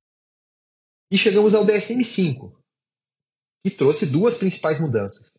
E 1.10 1.17
chegamos 1.17 1.55
ao 1.55 1.65
DSM-5, 1.65 2.53
que 3.65 3.72
trouxe 3.72 4.05
duas 4.05 4.38
principais 4.38 4.79
mudanças. 4.79 5.33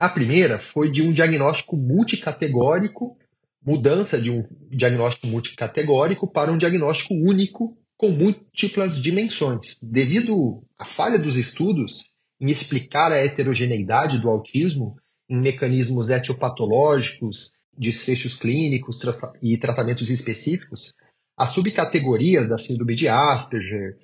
A 0.00 0.08
primeira 0.08 0.58
foi 0.58 0.90
de 0.90 1.02
um 1.02 1.12
diagnóstico 1.12 1.76
multicategórico, 1.76 3.18
mudança 3.64 4.20
de 4.20 4.30
um 4.30 4.42
diagnóstico 4.70 5.26
multicategórico 5.26 6.30
para 6.30 6.52
um 6.52 6.58
diagnóstico 6.58 7.14
único 7.14 7.76
com 7.96 8.10
múltiplas 8.10 9.00
dimensões. 9.02 9.76
Devido 9.82 10.62
à 10.78 10.84
falha 10.84 11.18
dos 11.18 11.36
estudos 11.36 12.10
em 12.40 12.46
explicar 12.46 13.12
a 13.12 13.16
heterogeneidade 13.16 14.20
do 14.20 14.28
autismo 14.28 14.96
em 15.28 15.40
mecanismos 15.40 16.08
etiopatológicos, 16.08 17.52
desfechos 17.76 18.34
clínicos 18.34 19.00
e 19.42 19.58
tratamentos 19.58 20.08
específicos, 20.08 20.94
as 21.36 21.50
subcategorias 21.50 22.48
da 22.48 22.58
síndrome 22.58 22.94
de 22.94 23.08
Asperger, 23.08 23.96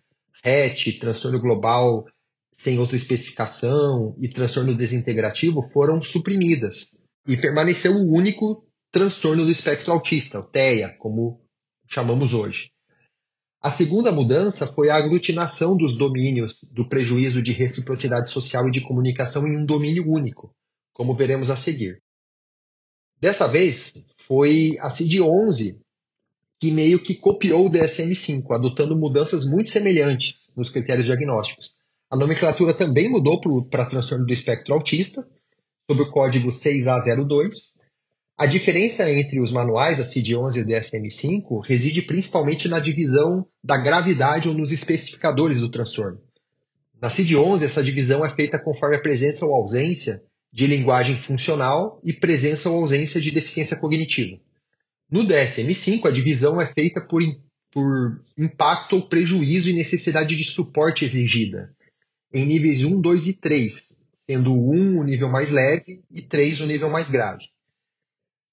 RET, 0.44 0.98
transtorno 0.98 1.40
global 1.40 2.04
sem 2.52 2.78
outra 2.78 2.96
especificação 2.96 4.14
e 4.20 4.28
transtorno 4.28 4.74
desintegrativo 4.74 5.68
foram 5.72 6.00
suprimidas 6.00 6.96
e 7.26 7.36
permaneceu 7.36 7.92
o 7.92 8.12
único 8.12 8.64
transtorno 8.94 9.44
do 9.44 9.50
espectro 9.50 9.92
autista, 9.92 10.38
o 10.38 10.44
TEA, 10.44 10.96
como 11.00 11.44
chamamos 11.90 12.32
hoje. 12.32 12.70
A 13.60 13.68
segunda 13.68 14.12
mudança 14.12 14.68
foi 14.68 14.88
a 14.88 14.94
aglutinação 14.94 15.76
dos 15.76 15.96
domínios 15.96 16.60
do 16.72 16.88
prejuízo 16.88 17.42
de 17.42 17.50
reciprocidade 17.50 18.30
social 18.30 18.68
e 18.68 18.70
de 18.70 18.82
comunicação 18.82 19.48
em 19.48 19.58
um 19.58 19.66
domínio 19.66 20.08
único, 20.08 20.54
como 20.92 21.16
veremos 21.16 21.50
a 21.50 21.56
seguir. 21.56 22.00
Dessa 23.20 23.48
vez, 23.48 24.06
foi 24.28 24.78
a 24.80 24.88
CID-11 24.88 25.80
que 26.60 26.70
meio 26.70 27.02
que 27.02 27.16
copiou 27.16 27.66
o 27.66 27.70
DSM-5, 27.70 28.44
adotando 28.52 28.96
mudanças 28.96 29.44
muito 29.44 29.70
semelhantes 29.70 30.50
nos 30.56 30.70
critérios 30.70 31.06
diagnósticos. 31.06 31.74
A 32.08 32.16
nomenclatura 32.16 32.72
também 32.72 33.08
mudou 33.08 33.40
para 33.68 33.86
transtorno 33.86 34.24
do 34.24 34.32
espectro 34.32 34.72
autista, 34.72 35.26
sob 35.90 36.00
o 36.00 36.10
código 36.12 36.48
6A02, 36.48 37.73
a 38.36 38.46
diferença 38.46 39.08
entre 39.10 39.40
os 39.40 39.52
manuais, 39.52 40.00
a 40.00 40.02
CID-11 40.02 40.56
e 40.56 40.60
o 40.62 40.66
DSM-5, 40.66 41.64
reside 41.64 42.02
principalmente 42.02 42.68
na 42.68 42.80
divisão 42.80 43.46
da 43.62 43.76
gravidade 43.76 44.48
ou 44.48 44.54
nos 44.54 44.72
especificadores 44.72 45.60
do 45.60 45.68
transtorno. 45.68 46.20
Na 47.00 47.08
CID-11, 47.08 47.62
essa 47.62 47.82
divisão 47.82 48.26
é 48.26 48.34
feita 48.34 48.58
conforme 48.58 48.96
a 48.96 49.00
presença 49.00 49.46
ou 49.46 49.54
ausência 49.54 50.20
de 50.52 50.66
linguagem 50.66 51.20
funcional 51.22 52.00
e 52.02 52.12
presença 52.12 52.68
ou 52.68 52.80
ausência 52.80 53.20
de 53.20 53.30
deficiência 53.30 53.76
cognitiva. 53.76 54.36
No 55.08 55.24
DSM-5, 55.24 56.06
a 56.06 56.10
divisão 56.10 56.60
é 56.60 56.66
feita 56.66 57.00
por, 57.00 57.22
por 57.70 58.20
impacto 58.36 58.96
ou 58.96 59.08
prejuízo 59.08 59.70
e 59.70 59.74
necessidade 59.74 60.34
de 60.34 60.44
suporte 60.44 61.04
exigida, 61.04 61.72
em 62.32 62.44
níveis 62.44 62.82
1, 62.82 63.00
2 63.00 63.26
e 63.28 63.34
3, 63.34 63.98
sendo 64.26 64.52
1 64.52 64.98
o 64.98 65.04
nível 65.04 65.28
mais 65.28 65.50
leve 65.50 66.02
e 66.10 66.22
3 66.22 66.62
o 66.62 66.66
nível 66.66 66.90
mais 66.90 67.10
grave. 67.10 67.53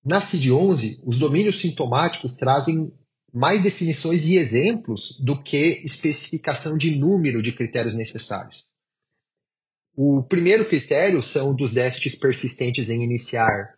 Na 0.03 0.19
CID-11, 0.19 1.01
os 1.05 1.19
domínios 1.19 1.61
sintomáticos 1.61 2.33
trazem 2.33 2.91
mais 3.33 3.63
definições 3.63 4.25
e 4.25 4.35
exemplos 4.35 5.17
do 5.19 5.41
que 5.41 5.81
especificação 5.83 6.77
de 6.77 6.97
número 6.97 7.41
de 7.41 7.53
critérios 7.55 7.93
necessários. 7.93 8.65
O 9.95 10.23
primeiro 10.23 10.65
critério 10.65 11.21
são 11.21 11.53
dos 11.55 11.73
déficits 11.73 12.17
persistentes 12.17 12.89
em 12.89 13.03
iniciar 13.03 13.75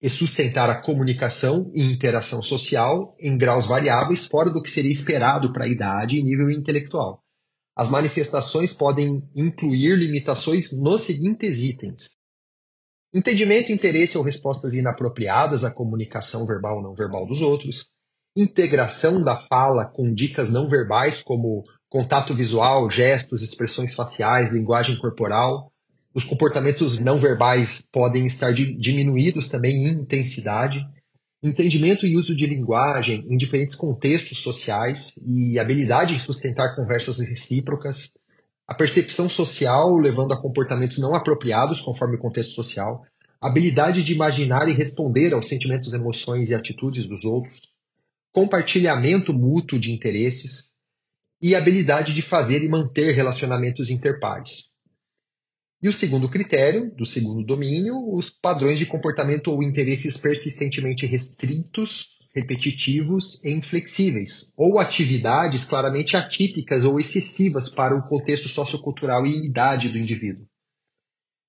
e 0.00 0.08
sustentar 0.08 0.68
a 0.70 0.80
comunicação 0.80 1.70
e 1.74 1.82
interação 1.82 2.42
social 2.42 3.16
em 3.18 3.36
graus 3.36 3.66
variáveis 3.66 4.26
fora 4.26 4.50
do 4.50 4.62
que 4.62 4.70
seria 4.70 4.92
esperado 4.92 5.52
para 5.52 5.64
a 5.64 5.68
idade 5.68 6.18
e 6.18 6.22
nível 6.22 6.50
intelectual. 6.50 7.22
As 7.74 7.90
manifestações 7.90 8.72
podem 8.72 9.22
incluir 9.34 9.96
limitações 9.96 10.72
nos 10.80 11.02
seguintes 11.02 11.60
itens: 11.60 12.15
Entendimento, 13.14 13.72
interesse 13.72 14.18
ou 14.18 14.24
respostas 14.24 14.74
inapropriadas 14.74 15.64
à 15.64 15.70
comunicação 15.70 16.46
verbal 16.46 16.78
ou 16.78 16.82
não 16.82 16.94
verbal 16.94 17.26
dos 17.26 17.40
outros. 17.40 17.86
Integração 18.36 19.22
da 19.22 19.36
fala 19.36 19.86
com 19.86 20.12
dicas 20.12 20.50
não 20.52 20.68
verbais, 20.68 21.22
como 21.22 21.64
contato 21.88 22.34
visual, 22.34 22.90
gestos, 22.90 23.42
expressões 23.42 23.94
faciais, 23.94 24.52
linguagem 24.52 24.98
corporal. 24.98 25.72
Os 26.14 26.24
comportamentos 26.24 26.98
não 26.98 27.18
verbais 27.18 27.82
podem 27.92 28.26
estar 28.26 28.52
diminuídos 28.52 29.48
também 29.48 29.86
em 29.86 30.00
intensidade. 30.00 30.84
Entendimento 31.42 32.06
e 32.06 32.16
uso 32.16 32.34
de 32.34 32.46
linguagem 32.46 33.24
em 33.28 33.36
diferentes 33.36 33.74
contextos 33.74 34.38
sociais 34.38 35.12
e 35.26 35.58
habilidade 35.58 36.14
em 36.14 36.18
sustentar 36.18 36.74
conversas 36.74 37.18
recíprocas 37.18 38.10
a 38.66 38.74
percepção 38.74 39.28
social 39.28 39.96
levando 39.96 40.32
a 40.32 40.40
comportamentos 40.40 40.98
não 40.98 41.14
apropriados 41.14 41.80
conforme 41.80 42.16
o 42.16 42.18
contexto 42.18 42.52
social, 42.52 43.04
a 43.40 43.48
habilidade 43.48 44.02
de 44.02 44.12
imaginar 44.12 44.68
e 44.68 44.72
responder 44.72 45.32
aos 45.32 45.46
sentimentos, 45.46 45.92
emoções 45.92 46.50
e 46.50 46.54
atitudes 46.54 47.06
dos 47.06 47.24
outros, 47.24 47.60
compartilhamento 48.32 49.32
mútuo 49.32 49.78
de 49.78 49.92
interesses. 49.92 50.74
E 51.40 51.54
a 51.54 51.58
habilidade 51.58 52.14
de 52.14 52.22
fazer 52.22 52.62
e 52.62 52.68
manter 52.68 53.14
relacionamentos 53.14 53.90
interpares. 53.90 54.70
E 55.82 55.88
o 55.88 55.92
segundo 55.92 56.30
critério, 56.30 56.90
do 56.96 57.04
segundo 57.04 57.44
domínio, 57.44 57.94
os 58.10 58.30
padrões 58.30 58.78
de 58.78 58.86
comportamento 58.86 59.48
ou 59.48 59.62
interesses 59.62 60.16
persistentemente 60.16 61.04
restritos 61.04 62.15
repetitivos 62.36 63.42
e 63.42 63.50
inflexíveis, 63.50 64.52
ou 64.58 64.78
atividades 64.78 65.64
claramente 65.64 66.18
atípicas 66.18 66.84
ou 66.84 66.98
excessivas 66.98 67.70
para 67.70 67.96
o 67.96 68.06
contexto 68.06 68.46
sociocultural 68.46 69.24
e 69.24 69.46
idade 69.46 69.88
do 69.88 69.96
indivíduo. 69.96 70.46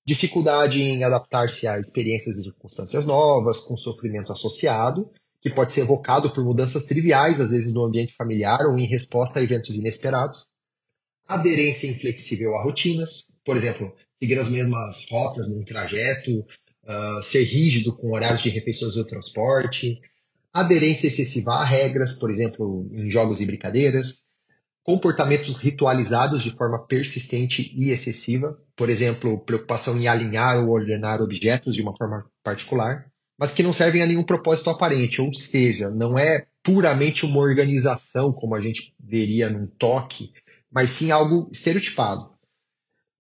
Dificuldade 0.06 0.82
em 0.82 1.04
adaptar-se 1.04 1.68
a 1.68 1.78
experiências 1.78 2.38
e 2.38 2.44
circunstâncias 2.44 3.06
novas, 3.06 3.60
com 3.60 3.76
sofrimento 3.76 4.32
associado, 4.32 5.12
que 5.42 5.50
pode 5.50 5.74
ser 5.74 5.82
evocado 5.82 6.34
por 6.34 6.46
mudanças 6.46 6.86
triviais, 6.86 7.42
às 7.42 7.52
vezes 7.52 7.74
no 7.74 7.84
ambiente 7.84 8.14
familiar 8.14 8.66
ou 8.66 8.80
em 8.80 8.88
resposta 8.88 9.40
a 9.40 9.44
eventos 9.44 9.76
inesperados. 9.76 10.48
Aderência 11.28 11.88
inflexível 11.88 12.56
a 12.56 12.64
rotinas, 12.64 13.26
por 13.44 13.58
exemplo, 13.58 13.94
seguir 14.16 14.40
as 14.40 14.50
mesmas 14.50 15.06
rotas 15.12 15.50
num 15.50 15.66
trajeto, 15.66 16.40
uh, 16.40 17.22
ser 17.22 17.44
rígido 17.44 17.94
com 17.94 18.14
horários 18.14 18.42
de 18.42 18.50
refeições 18.50 18.96
e 18.96 19.06
transporte, 19.06 20.00
aderência 20.60 21.08
excessiva 21.08 21.54
a 21.54 21.66
regras, 21.66 22.14
por 22.14 22.32
exemplo, 22.32 22.90
em 22.94 23.10
jogos 23.10 23.42
e 23.42 23.46
brincadeiras, 23.46 24.28
comportamentos 24.84 25.60
ritualizados 25.62 26.42
de 26.42 26.52
forma 26.52 26.86
persistente 26.86 27.74
e 27.76 27.92
excessiva, 27.92 28.58
por 28.76 28.90
exemplo, 28.90 29.38
preocupação 29.44 29.98
em 29.98 30.08
alinhar 30.08 30.64
ou 30.64 30.70
ordenar 30.72 31.22
objetos 31.22 31.76
de 31.76 31.82
uma 31.82 31.96
forma 31.98 32.26
particular, 32.42 33.06
mas 33.38 33.52
que 33.52 33.62
não 33.62 33.74
servem 33.74 34.02
a 34.02 34.06
nenhum 34.06 34.24
propósito 34.24 34.70
aparente, 34.70 35.22
ou 35.22 35.34
seja, 35.34 35.90
não 35.90 36.18
é 36.18 36.48
puramente 36.64 37.26
uma 37.26 37.40
organização 37.40 38.32
como 38.32 38.56
a 38.56 38.62
gente 38.62 38.94
veria 39.00 39.50
num 39.50 39.68
toque, 39.68 40.32
mas 40.72 40.90
sim 40.90 41.12
algo 41.12 41.50
estereotipado. 41.52 42.30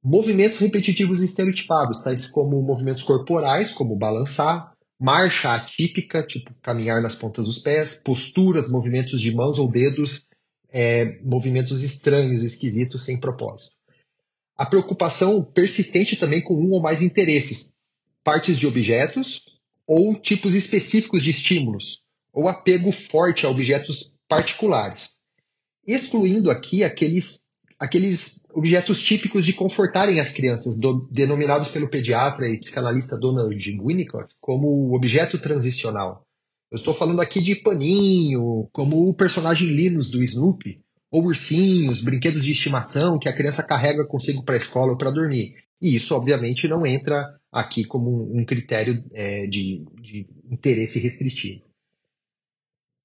Movimentos 0.02 0.60
repetitivos 0.60 1.20
estereotipados, 1.20 2.02
tais 2.02 2.28
como 2.28 2.62
movimentos 2.62 3.04
corporais, 3.04 3.72
como 3.72 3.98
balançar, 3.98 4.72
marcha 5.00 5.54
atípica, 5.54 6.26
tipo 6.26 6.54
caminhar 6.62 7.02
nas 7.02 7.16
pontas 7.16 7.46
dos 7.46 7.60
pés, 7.60 8.02
posturas, 8.04 8.72
movimentos 8.72 9.22
de 9.22 9.34
mãos 9.34 9.60
ou 9.60 9.70
dedos, 9.70 10.28
é, 10.72 11.22
movimentos 11.24 11.84
estranhos, 11.84 12.44
esquisitos, 12.44 13.04
sem 13.04 13.20
propósito. 13.20 13.76
A 14.56 14.66
preocupação 14.66 15.44
persistente 15.44 16.16
também 16.16 16.44
com 16.44 16.56
um 16.56 16.72
ou 16.72 16.82
mais 16.82 17.02
interesses, 17.02 17.76
partes 18.24 18.58
de 18.58 18.66
objetos 18.66 19.44
ou 19.86 20.16
tipos 20.16 20.54
específicos 20.54 21.24
de 21.24 21.30
estímulos, 21.30 22.02
ou 22.34 22.48
apego 22.48 22.92
forte 22.92 23.46
a 23.46 23.50
objetos 23.50 24.16
particulares, 24.28 25.12
excluindo 25.86 26.52
aqui 26.52 26.84
aqueles, 26.84 27.47
aqueles 27.80 28.46
objetos 28.54 29.02
típicos 29.02 29.46
de 29.46 29.54
confortarem 29.54 30.20
as 30.20 30.32
crianças, 30.32 30.80
do, 30.80 31.08
denominados 31.12 31.70
pelo 31.70 31.90
pediatra 31.90 32.48
e 32.50 32.60
psicanalista 32.60 33.18
Donald 33.18 33.56
Winnicott 33.56 34.36
como 34.40 34.96
objeto 34.96 35.40
transicional. 35.40 36.26
Eu 36.72 36.76
estou 36.76 36.94
falando 36.94 37.22
aqui 37.22 37.42
de 37.42 37.56
paninho, 37.56 38.68
como 38.74 39.08
o 39.08 39.16
personagem 39.16 39.68
Linus 39.68 40.10
do 40.10 40.24
Snoopy, 40.24 40.82
ou 41.10 41.26
ursinhos, 41.26 42.04
brinquedos 42.04 42.44
de 42.44 42.52
estimação 42.52 43.18
que 43.18 43.30
a 43.30 43.36
criança 43.36 43.66
carrega 43.66 44.06
consigo 44.06 44.44
para 44.44 44.56
a 44.56 44.58
escola 44.58 44.92
ou 44.92 44.98
para 44.98 45.12
dormir. 45.12 45.56
E 45.82 45.96
isso, 45.96 46.14
obviamente, 46.14 46.68
não 46.68 46.86
entra 46.86 47.24
aqui 47.52 47.86
como 47.86 48.36
um 48.36 48.44
critério 48.44 49.02
é, 49.14 49.48
de, 49.48 49.86
de 50.02 50.28
interesse 50.50 51.00
restritivo. 51.00 51.64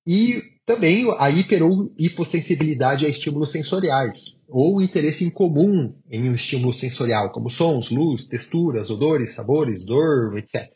E 0.07 0.43
também 0.65 1.05
a 1.19 1.31
hiper 1.31 1.63
ou 1.63 1.93
hipossensibilidade 1.99 3.05
a 3.05 3.09
estímulos 3.09 3.51
sensoriais, 3.51 4.39
ou 4.49 4.81
interesse 4.81 5.25
em 5.25 5.31
comum 5.31 5.93
em 6.11 6.29
um 6.29 6.35
estímulo 6.35 6.73
sensorial, 6.73 7.31
como 7.31 7.51
sons, 7.51 7.91
luz, 7.91 8.29
texturas, 8.29 8.91
odores, 8.91 9.35
sabores, 9.35 9.85
dor, 9.85 10.37
etc. 10.39 10.71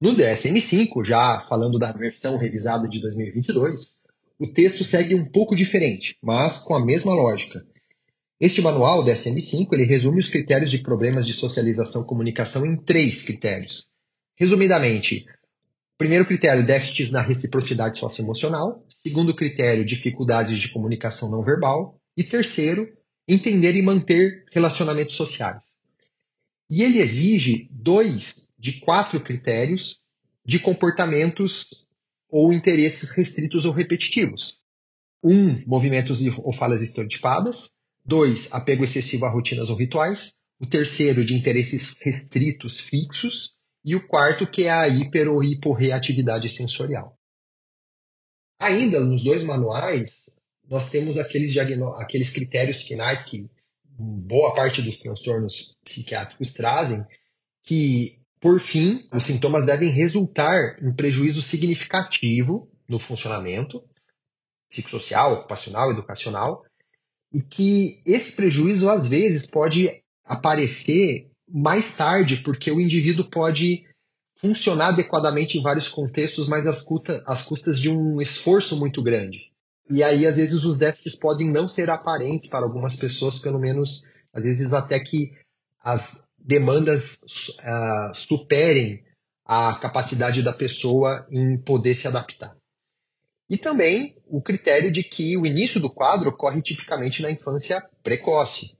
No 0.00 0.14
DSM-5, 0.14 1.04
já 1.04 1.40
falando 1.40 1.78
da 1.78 1.92
versão 1.92 2.38
revisada 2.38 2.88
de 2.88 3.00
2022, 3.00 3.96
o 4.38 4.46
texto 4.46 4.84
segue 4.84 5.14
um 5.14 5.30
pouco 5.30 5.56
diferente, 5.56 6.16
mas 6.22 6.58
com 6.58 6.74
a 6.74 6.84
mesma 6.84 7.14
lógica. 7.14 7.64
Este 8.38 8.60
manual, 8.60 9.02
DSM-5, 9.02 9.68
ele 9.72 9.84
resume 9.84 10.18
os 10.18 10.28
critérios 10.28 10.70
de 10.70 10.82
problemas 10.82 11.26
de 11.26 11.32
socialização 11.32 12.02
e 12.02 12.06
comunicação 12.06 12.66
em 12.66 12.76
três 12.76 13.22
critérios. 13.22 13.86
Resumidamente, 14.38 15.24
primeiro 15.98 16.26
critério, 16.26 16.66
déficits 16.66 17.10
na 17.10 17.22
reciprocidade 17.22 17.98
socioemocional. 17.98 18.84
Segundo 18.88 19.34
critério, 19.34 19.84
dificuldades 19.84 20.58
de 20.58 20.72
comunicação 20.72 21.30
não 21.30 21.42
verbal. 21.42 21.98
E 22.16 22.24
terceiro, 22.24 22.86
entender 23.26 23.74
e 23.74 23.82
manter 23.82 24.44
relacionamentos 24.52 25.16
sociais. 25.16 25.76
E 26.70 26.82
ele 26.82 26.98
exige 26.98 27.68
dois 27.70 28.50
de 28.58 28.80
quatro 28.80 29.22
critérios 29.22 30.00
de 30.44 30.58
comportamentos 30.58 31.86
ou 32.28 32.52
interesses 32.52 33.10
restritos 33.10 33.64
ou 33.64 33.72
repetitivos. 33.72 34.62
Um, 35.22 35.62
movimentos 35.66 36.20
ou 36.38 36.52
falas 36.52 36.82
estereotipadas. 36.82 37.70
Dois, 38.04 38.52
apego 38.52 38.84
excessivo 38.84 39.24
a 39.26 39.30
rotinas 39.30 39.70
ou 39.70 39.76
rituais. 39.76 40.34
O 40.60 40.66
terceiro, 40.66 41.24
de 41.24 41.34
interesses 41.34 41.96
restritos 42.00 42.80
fixos. 42.80 43.55
E 43.86 43.94
o 43.94 44.04
quarto, 44.04 44.50
que 44.50 44.64
é 44.64 44.70
a 44.70 44.88
hiper 44.88 45.28
ou 45.28 45.44
hiporreatividade 45.44 46.48
sensorial. 46.48 47.16
Ainda 48.60 48.98
nos 48.98 49.22
dois 49.22 49.44
manuais, 49.44 50.24
nós 50.68 50.90
temos 50.90 51.16
aqueles, 51.16 51.56
aqueles 51.56 52.30
critérios 52.30 52.82
finais 52.82 53.22
que 53.22 53.48
boa 53.88 54.56
parte 54.56 54.82
dos 54.82 54.98
transtornos 54.98 55.76
psiquiátricos 55.84 56.52
trazem, 56.52 57.06
que, 57.62 58.10
por 58.40 58.58
fim, 58.58 59.08
os 59.12 59.22
sintomas 59.22 59.64
devem 59.64 59.90
resultar 59.90 60.76
em 60.82 60.92
prejuízo 60.92 61.40
significativo 61.40 62.68
no 62.88 62.98
funcionamento 62.98 63.82
psicossocial, 64.68 65.34
ocupacional, 65.34 65.92
educacional, 65.92 66.64
e 67.32 67.40
que 67.40 68.02
esse 68.04 68.34
prejuízo, 68.34 68.90
às 68.90 69.06
vezes, 69.06 69.48
pode 69.48 70.02
aparecer 70.24 71.30
mais 71.48 71.96
tarde, 71.96 72.38
porque 72.38 72.70
o 72.70 72.80
indivíduo 72.80 73.30
pode 73.30 73.84
funcionar 74.36 74.88
adequadamente 74.88 75.58
em 75.58 75.62
vários 75.62 75.88
contextos, 75.88 76.48
mas 76.48 76.66
às, 76.66 76.84
às 77.26 77.42
custas 77.42 77.80
de 77.80 77.88
um 77.88 78.20
esforço 78.20 78.76
muito 78.76 79.02
grande. 79.02 79.50
E 79.90 80.02
aí, 80.02 80.26
às 80.26 80.36
vezes, 80.36 80.64
os 80.64 80.78
déficits 80.78 81.18
podem 81.18 81.50
não 81.50 81.68
ser 81.68 81.88
aparentes 81.90 82.48
para 82.48 82.64
algumas 82.64 82.96
pessoas, 82.96 83.38
pelo 83.38 83.58
menos, 83.58 84.04
às 84.32 84.44
vezes, 84.44 84.72
até 84.72 84.98
que 84.98 85.32
as 85.80 86.28
demandas 86.38 87.20
uh, 87.60 88.14
superem 88.14 89.04
a 89.44 89.78
capacidade 89.78 90.42
da 90.42 90.52
pessoa 90.52 91.24
em 91.30 91.56
poder 91.56 91.94
se 91.94 92.08
adaptar. 92.08 92.56
E 93.48 93.56
também 93.56 94.20
o 94.26 94.42
critério 94.42 94.90
de 94.90 95.04
que 95.04 95.36
o 95.36 95.46
início 95.46 95.80
do 95.80 95.88
quadro 95.88 96.30
ocorre 96.30 96.60
tipicamente 96.60 97.22
na 97.22 97.30
infância 97.30 97.80
precoce. 98.02 98.75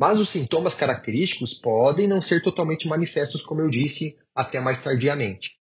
Mas 0.00 0.18
os 0.18 0.30
sintomas 0.30 0.72
característicos 0.72 1.52
podem 1.52 2.08
não 2.08 2.22
ser 2.22 2.42
totalmente 2.42 2.88
manifestos, 2.88 3.42
como 3.42 3.60
eu 3.60 3.68
disse, 3.68 4.18
até 4.34 4.58
mais 4.58 4.82
tardiamente. 4.82 5.58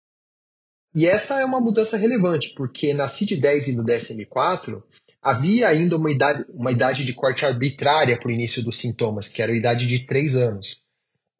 E 0.96 1.06
essa 1.06 1.40
é 1.40 1.46
uma 1.46 1.62
mudança 1.62 1.98
relevante, 1.98 2.56
porque 2.56 2.96
na 2.96 3.08
CID-10 3.08 3.68
e 3.68 3.76
no 3.76 3.86
DSM-4 3.86 4.82
havia 5.22 5.68
ainda 5.68 5.98
uma 5.98 6.12
idade, 6.12 6.46
uma 6.50 6.72
idade 6.72 7.06
de 7.06 7.14
corte 7.14 7.46
arbitrária 7.46 8.18
para 8.20 8.28
o 8.28 8.32
início 8.32 8.64
dos 8.64 8.76
sintomas, 8.76 9.28
que 9.28 9.40
era 9.40 9.52
a 9.52 9.56
idade 9.56 9.86
de 9.86 10.04
3 10.08 10.36
anos. 10.36 10.82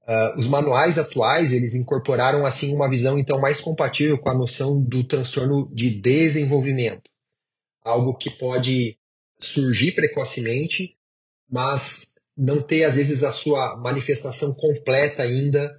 Uh, 0.08 0.38
os 0.38 0.48
manuais 0.48 1.00
atuais 1.00 1.52
eles 1.52 1.74
incorporaram 1.74 2.46
assim 2.46 2.76
uma 2.76 2.88
visão 2.88 3.18
então 3.18 3.42
mais 3.42 3.60
compatível 3.60 4.20
com 4.20 4.30
a 4.30 4.38
noção 4.38 4.80
do 4.80 5.04
transtorno 5.08 5.68
de 5.74 6.00
desenvolvimento, 6.00 7.10
algo 7.84 8.14
que 8.14 8.30
pode 8.30 9.00
surgir 9.40 9.94
precocemente, 9.94 10.96
mas 11.50 12.13
não 12.38 12.62
ter 12.62 12.84
às 12.84 12.96
vezes 12.96 13.24
a 13.24 13.32
sua 13.32 13.78
manifestação 13.78 14.54
completa 14.54 15.24
ainda 15.24 15.76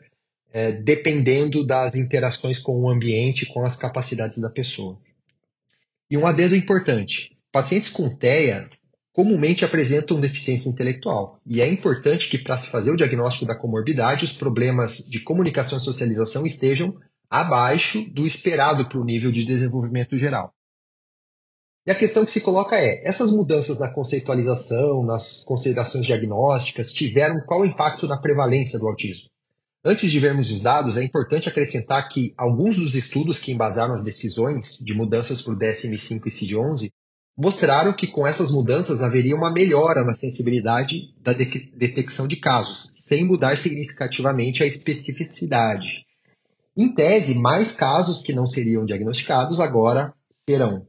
é, 0.53 0.71
dependendo 0.83 1.67
das 1.67 1.97
interações 1.97 2.61
com 2.61 2.81
o 2.81 2.89
ambiente, 2.89 3.47
com 3.47 3.63
as 3.63 3.77
capacidades 3.77 4.41
da 4.41 4.49
pessoa. 4.49 4.97
E 6.09 6.17
um 6.17 6.27
adendo 6.27 6.55
importante: 6.55 7.37
pacientes 7.51 7.89
com 7.89 8.09
TEA 8.09 8.71
comumente 9.13 9.65
apresentam 9.65 10.21
deficiência 10.21 10.69
intelectual, 10.69 11.41
e 11.47 11.61
é 11.61 11.69
importante 11.69 12.29
que, 12.29 12.39
para 12.39 12.57
se 12.57 12.69
fazer 12.69 12.91
o 12.91 12.97
diagnóstico 12.97 13.47
da 13.47 13.55
comorbidade, 13.55 14.25
os 14.25 14.33
problemas 14.33 14.99
de 15.09 15.21
comunicação 15.21 15.79
e 15.79 15.81
socialização 15.81 16.45
estejam 16.45 16.97
abaixo 17.31 18.05
do 18.13 18.27
esperado 18.27 18.89
para 18.89 18.99
o 18.99 19.05
nível 19.05 19.31
de 19.31 19.45
desenvolvimento 19.45 20.17
geral. 20.17 20.53
E 21.87 21.91
a 21.91 21.95
questão 21.95 22.25
que 22.25 22.31
se 22.31 22.41
coloca 22.41 22.77
é: 22.77 23.07
essas 23.07 23.31
mudanças 23.31 23.79
na 23.79 23.91
conceitualização, 23.91 25.05
nas 25.05 25.45
considerações 25.45 26.07
diagnósticas, 26.07 26.93
tiveram 26.93 27.41
qual 27.47 27.65
impacto 27.65 28.07
na 28.07 28.21
prevalência 28.21 28.79
do 28.79 28.89
autismo? 28.89 29.29
Antes 29.85 30.11
de 30.11 30.19
vermos 30.19 30.51
os 30.51 30.63
dados, 30.63 30.97
é 30.97 31.05
importante 31.05 31.47
acrescentar 31.47 32.09
que 32.09 32.33
alguns 32.39 32.77
dos 32.77 32.95
estudos 32.95 33.39
que 33.39 33.53
embasaram 33.53 33.93
as 33.93 34.03
decisões 34.03 34.79
de 34.79 34.95
mudanças 34.95 35.43
para 35.43 35.53
o 35.53 35.59
DSM-5 35.59 36.23
e 36.27 36.31
CID-11 36.31 36.89
mostraram 37.37 37.93
que 37.93 38.07
com 38.07 38.27
essas 38.27 38.51
mudanças 38.51 39.03
haveria 39.03 39.37
uma 39.37 39.53
melhora 39.53 40.03
na 40.03 40.15
sensibilidade 40.15 41.13
da 41.21 41.35
de 41.35 41.45
detecção 41.77 42.27
de 42.27 42.37
casos, 42.37 42.89
sem 43.05 43.27
mudar 43.27 43.59
significativamente 43.59 44.63
a 44.63 44.67
especificidade. 44.67 46.07
Em 46.75 46.95
tese, 46.95 47.41
mais 47.41 47.73
casos 47.73 48.23
que 48.23 48.33
não 48.33 48.47
seriam 48.47 48.87
diagnosticados 48.87 49.61
agora 49.61 50.15
serão. 50.47 50.87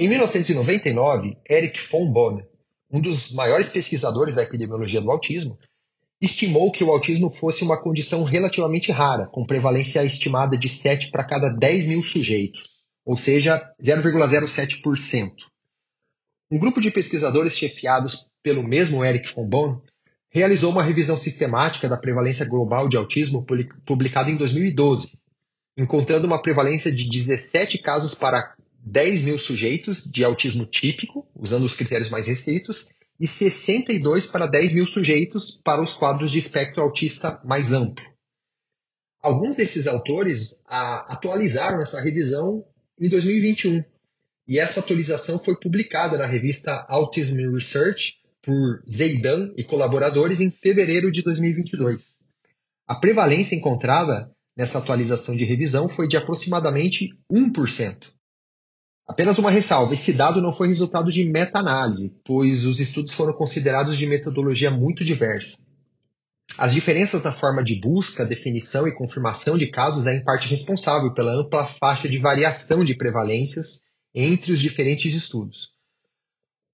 Em 0.00 0.08
1999, 0.08 1.36
Eric 1.50 1.80
von 1.90 2.12
Bonn, 2.12 2.40
um 2.88 3.00
dos 3.00 3.32
maiores 3.32 3.70
pesquisadores 3.70 4.36
da 4.36 4.44
epidemiologia 4.44 5.00
do 5.00 5.10
autismo, 5.10 5.58
estimou 6.22 6.70
que 6.70 6.84
o 6.84 6.90
autismo 6.90 7.30
fosse 7.30 7.64
uma 7.64 7.82
condição 7.82 8.22
relativamente 8.22 8.92
rara, 8.92 9.26
com 9.26 9.44
prevalência 9.44 10.04
estimada 10.04 10.56
de 10.56 10.68
7 10.68 11.10
para 11.10 11.26
cada 11.26 11.48
10 11.48 11.86
mil 11.86 12.00
sujeitos, 12.00 12.84
ou 13.04 13.16
seja, 13.16 13.60
0,07%. 13.82 15.32
Um 16.48 16.60
grupo 16.60 16.80
de 16.80 16.92
pesquisadores 16.92 17.54
chefiados 17.54 18.28
pelo 18.40 18.62
mesmo 18.62 19.04
Eric 19.04 19.34
von 19.34 19.48
Bonn 19.48 19.80
realizou 20.30 20.70
uma 20.70 20.84
revisão 20.84 21.16
sistemática 21.16 21.88
da 21.88 21.96
prevalência 21.96 22.48
global 22.48 22.88
de 22.88 22.96
autismo 22.96 23.44
publicada 23.84 24.30
em 24.30 24.36
2012, 24.36 25.18
encontrando 25.76 26.28
uma 26.28 26.40
prevalência 26.40 26.92
de 26.92 27.10
17 27.10 27.78
casos 27.78 28.14
para 28.14 28.54
10 28.90 29.24
mil 29.24 29.38
sujeitos 29.38 30.04
de 30.04 30.24
autismo 30.24 30.64
típico, 30.64 31.26
usando 31.34 31.64
os 31.64 31.74
critérios 31.74 32.08
mais 32.08 32.26
restritos, 32.26 32.90
e 33.20 33.26
62 33.26 34.26
para 34.26 34.46
10 34.46 34.74
mil 34.76 34.86
sujeitos 34.86 35.60
para 35.62 35.82
os 35.82 35.92
quadros 35.92 36.30
de 36.30 36.38
espectro 36.38 36.82
autista 36.82 37.40
mais 37.44 37.72
amplo. 37.72 38.04
Alguns 39.20 39.56
desses 39.56 39.86
autores 39.86 40.62
a, 40.66 41.14
atualizaram 41.14 41.82
essa 41.82 42.00
revisão 42.00 42.64
em 42.98 43.08
2021, 43.08 43.84
e 44.46 44.58
essa 44.58 44.80
atualização 44.80 45.38
foi 45.38 45.56
publicada 45.56 46.16
na 46.16 46.26
revista 46.26 46.86
Autism 46.88 47.52
Research 47.52 48.14
por 48.40 48.82
Zeidan 48.88 49.52
e 49.58 49.64
colaboradores 49.64 50.40
em 50.40 50.50
fevereiro 50.50 51.12
de 51.12 51.22
2022. 51.22 52.18
A 52.86 52.94
prevalência 52.94 53.54
encontrada 53.54 54.30
nessa 54.56 54.78
atualização 54.78 55.36
de 55.36 55.44
revisão 55.44 55.88
foi 55.88 56.08
de 56.08 56.16
aproximadamente 56.16 57.10
1%. 57.30 58.17
Apenas 59.08 59.38
uma 59.38 59.50
ressalva: 59.50 59.94
esse 59.94 60.12
dado 60.12 60.42
não 60.42 60.52
foi 60.52 60.68
resultado 60.68 61.10
de 61.10 61.24
meta-análise, 61.24 62.14
pois 62.22 62.66
os 62.66 62.78
estudos 62.78 63.14
foram 63.14 63.32
considerados 63.32 63.96
de 63.96 64.06
metodologia 64.06 64.70
muito 64.70 65.02
diversa. 65.02 65.66
As 66.58 66.72
diferenças 66.72 67.24
na 67.24 67.32
forma 67.32 67.64
de 67.64 67.80
busca, 67.80 68.24
definição 68.24 68.86
e 68.86 68.94
confirmação 68.94 69.56
de 69.56 69.70
casos 69.70 70.06
é 70.06 70.14
em 70.14 70.24
parte 70.24 70.48
responsável 70.48 71.12
pela 71.14 71.32
ampla 71.32 71.64
faixa 71.64 72.08
de 72.08 72.18
variação 72.18 72.84
de 72.84 72.94
prevalências 72.94 73.82
entre 74.14 74.52
os 74.52 74.60
diferentes 74.60 75.14
estudos. 75.14 75.72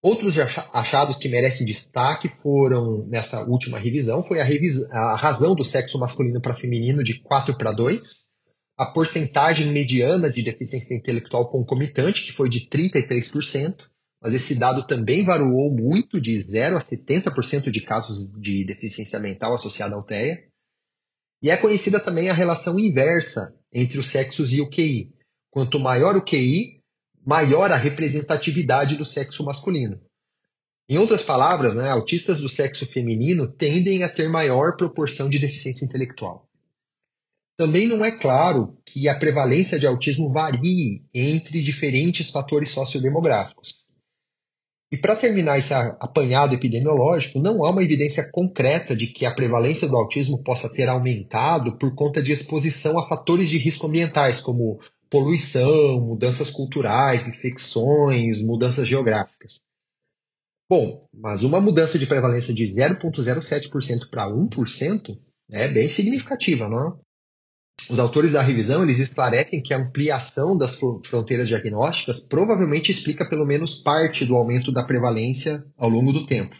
Outros 0.02 0.38
achados 0.38 1.16
que 1.16 1.28
merecem 1.28 1.64
destaque 1.64 2.28
foram, 2.42 3.06
nessa 3.06 3.44
última 3.44 3.78
revisão, 3.78 4.22
foi 4.22 4.38
a, 4.40 4.46
a 4.92 5.16
razão 5.16 5.54
do 5.54 5.64
sexo 5.64 5.98
masculino 5.98 6.40
para 6.40 6.56
feminino 6.56 7.02
de 7.02 7.20
4 7.20 7.56
para 7.56 7.72
2, 7.72 8.23
a 8.76 8.86
porcentagem 8.86 9.72
mediana 9.72 10.30
de 10.30 10.42
deficiência 10.42 10.94
intelectual 10.94 11.48
concomitante, 11.48 12.26
que 12.26 12.32
foi 12.32 12.48
de 12.48 12.68
33%, 12.68 13.88
mas 14.20 14.34
esse 14.34 14.58
dado 14.58 14.86
também 14.86 15.24
variou 15.24 15.70
muito, 15.70 16.20
de 16.20 16.36
0 16.36 16.76
a 16.76 16.80
70% 16.80 17.70
de 17.70 17.84
casos 17.84 18.32
de 18.32 18.64
deficiência 18.64 19.20
mental 19.20 19.54
associada 19.54 19.94
ao 19.94 20.02
TEA. 20.02 20.44
E 21.42 21.50
é 21.50 21.56
conhecida 21.56 22.00
também 22.00 22.30
a 22.30 22.34
relação 22.34 22.80
inversa 22.80 23.54
entre 23.72 23.98
os 23.98 24.06
sexos 24.06 24.52
e 24.52 24.60
o 24.60 24.70
QI. 24.70 25.12
Quanto 25.50 25.78
maior 25.78 26.16
o 26.16 26.24
QI, 26.24 26.80
maior 27.24 27.70
a 27.70 27.76
representatividade 27.76 28.96
do 28.96 29.04
sexo 29.04 29.44
masculino. 29.44 30.00
Em 30.88 30.98
outras 30.98 31.22
palavras, 31.22 31.76
né, 31.76 31.88
autistas 31.90 32.40
do 32.40 32.48
sexo 32.48 32.86
feminino 32.86 33.46
tendem 33.46 34.02
a 34.02 34.08
ter 34.08 34.28
maior 34.28 34.76
proporção 34.76 35.30
de 35.30 35.38
deficiência 35.38 35.84
intelectual. 35.84 36.48
Também 37.56 37.86
não 37.86 38.04
é 38.04 38.10
claro 38.10 38.76
que 38.84 39.08
a 39.08 39.16
prevalência 39.16 39.78
de 39.78 39.86
autismo 39.86 40.32
varie 40.32 41.04
entre 41.14 41.62
diferentes 41.62 42.30
fatores 42.30 42.70
sociodemográficos. 42.70 43.84
E 44.92 44.96
para 44.96 45.16
terminar 45.16 45.58
esse 45.58 45.72
apanhado 45.74 46.54
epidemiológico, 46.54 47.40
não 47.40 47.64
há 47.64 47.70
uma 47.70 47.82
evidência 47.82 48.30
concreta 48.30 48.94
de 48.94 49.08
que 49.08 49.26
a 49.26 49.34
prevalência 49.34 49.88
do 49.88 49.96
autismo 49.96 50.42
possa 50.42 50.72
ter 50.72 50.88
aumentado 50.88 51.76
por 51.78 51.94
conta 51.94 52.22
de 52.22 52.30
exposição 52.30 52.98
a 52.98 53.08
fatores 53.08 53.48
de 53.48 53.58
risco 53.58 53.86
ambientais, 53.86 54.40
como 54.40 54.78
poluição, 55.10 56.00
mudanças 56.00 56.50
culturais, 56.50 57.26
infecções, 57.26 58.42
mudanças 58.42 58.86
geográficas. 58.86 59.60
Bom, 60.70 61.06
mas 61.12 61.42
uma 61.42 61.60
mudança 61.60 61.98
de 61.98 62.06
prevalência 62.06 62.54
de 62.54 62.62
0,07% 62.62 64.10
para 64.10 64.28
1% 64.28 65.18
é 65.52 65.68
bem 65.68 65.88
significativa, 65.88 66.68
não 66.68 66.88
é? 66.88 67.03
Os 67.90 67.98
autores 67.98 68.32
da 68.32 68.42
revisão 68.42 68.82
eles 68.82 68.98
esclarecem 68.98 69.62
que 69.62 69.74
a 69.74 69.78
ampliação 69.78 70.56
das 70.56 70.76
fronteiras 70.76 71.48
diagnósticas 71.48 72.20
provavelmente 72.20 72.90
explica 72.90 73.28
pelo 73.28 73.44
menos 73.44 73.82
parte 73.82 74.24
do 74.24 74.34
aumento 74.34 74.72
da 74.72 74.82
prevalência 74.82 75.64
ao 75.76 75.90
longo 75.90 76.12
do 76.12 76.26
tempo. 76.26 76.56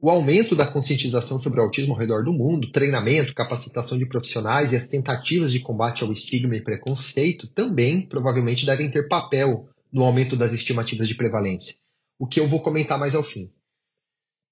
O 0.00 0.10
aumento 0.10 0.54
da 0.54 0.66
conscientização 0.66 1.38
sobre 1.38 1.60
o 1.60 1.62
autismo 1.62 1.94
ao 1.94 1.98
redor 1.98 2.24
do 2.24 2.32
mundo, 2.32 2.70
treinamento, 2.70 3.32
capacitação 3.32 3.96
de 3.96 4.06
profissionais 4.06 4.72
e 4.72 4.76
as 4.76 4.86
tentativas 4.86 5.50
de 5.50 5.60
combate 5.60 6.04
ao 6.04 6.12
estigma 6.12 6.56
e 6.56 6.62
preconceito 6.62 7.48
também 7.48 8.06
provavelmente 8.06 8.66
devem 8.66 8.90
ter 8.90 9.08
papel 9.08 9.66
no 9.92 10.04
aumento 10.04 10.36
das 10.36 10.52
estimativas 10.52 11.08
de 11.08 11.14
prevalência, 11.14 11.76
o 12.18 12.26
que 12.26 12.40
eu 12.40 12.48
vou 12.48 12.60
comentar 12.60 12.98
mais 12.98 13.14
ao 13.14 13.22
fim. 13.22 13.50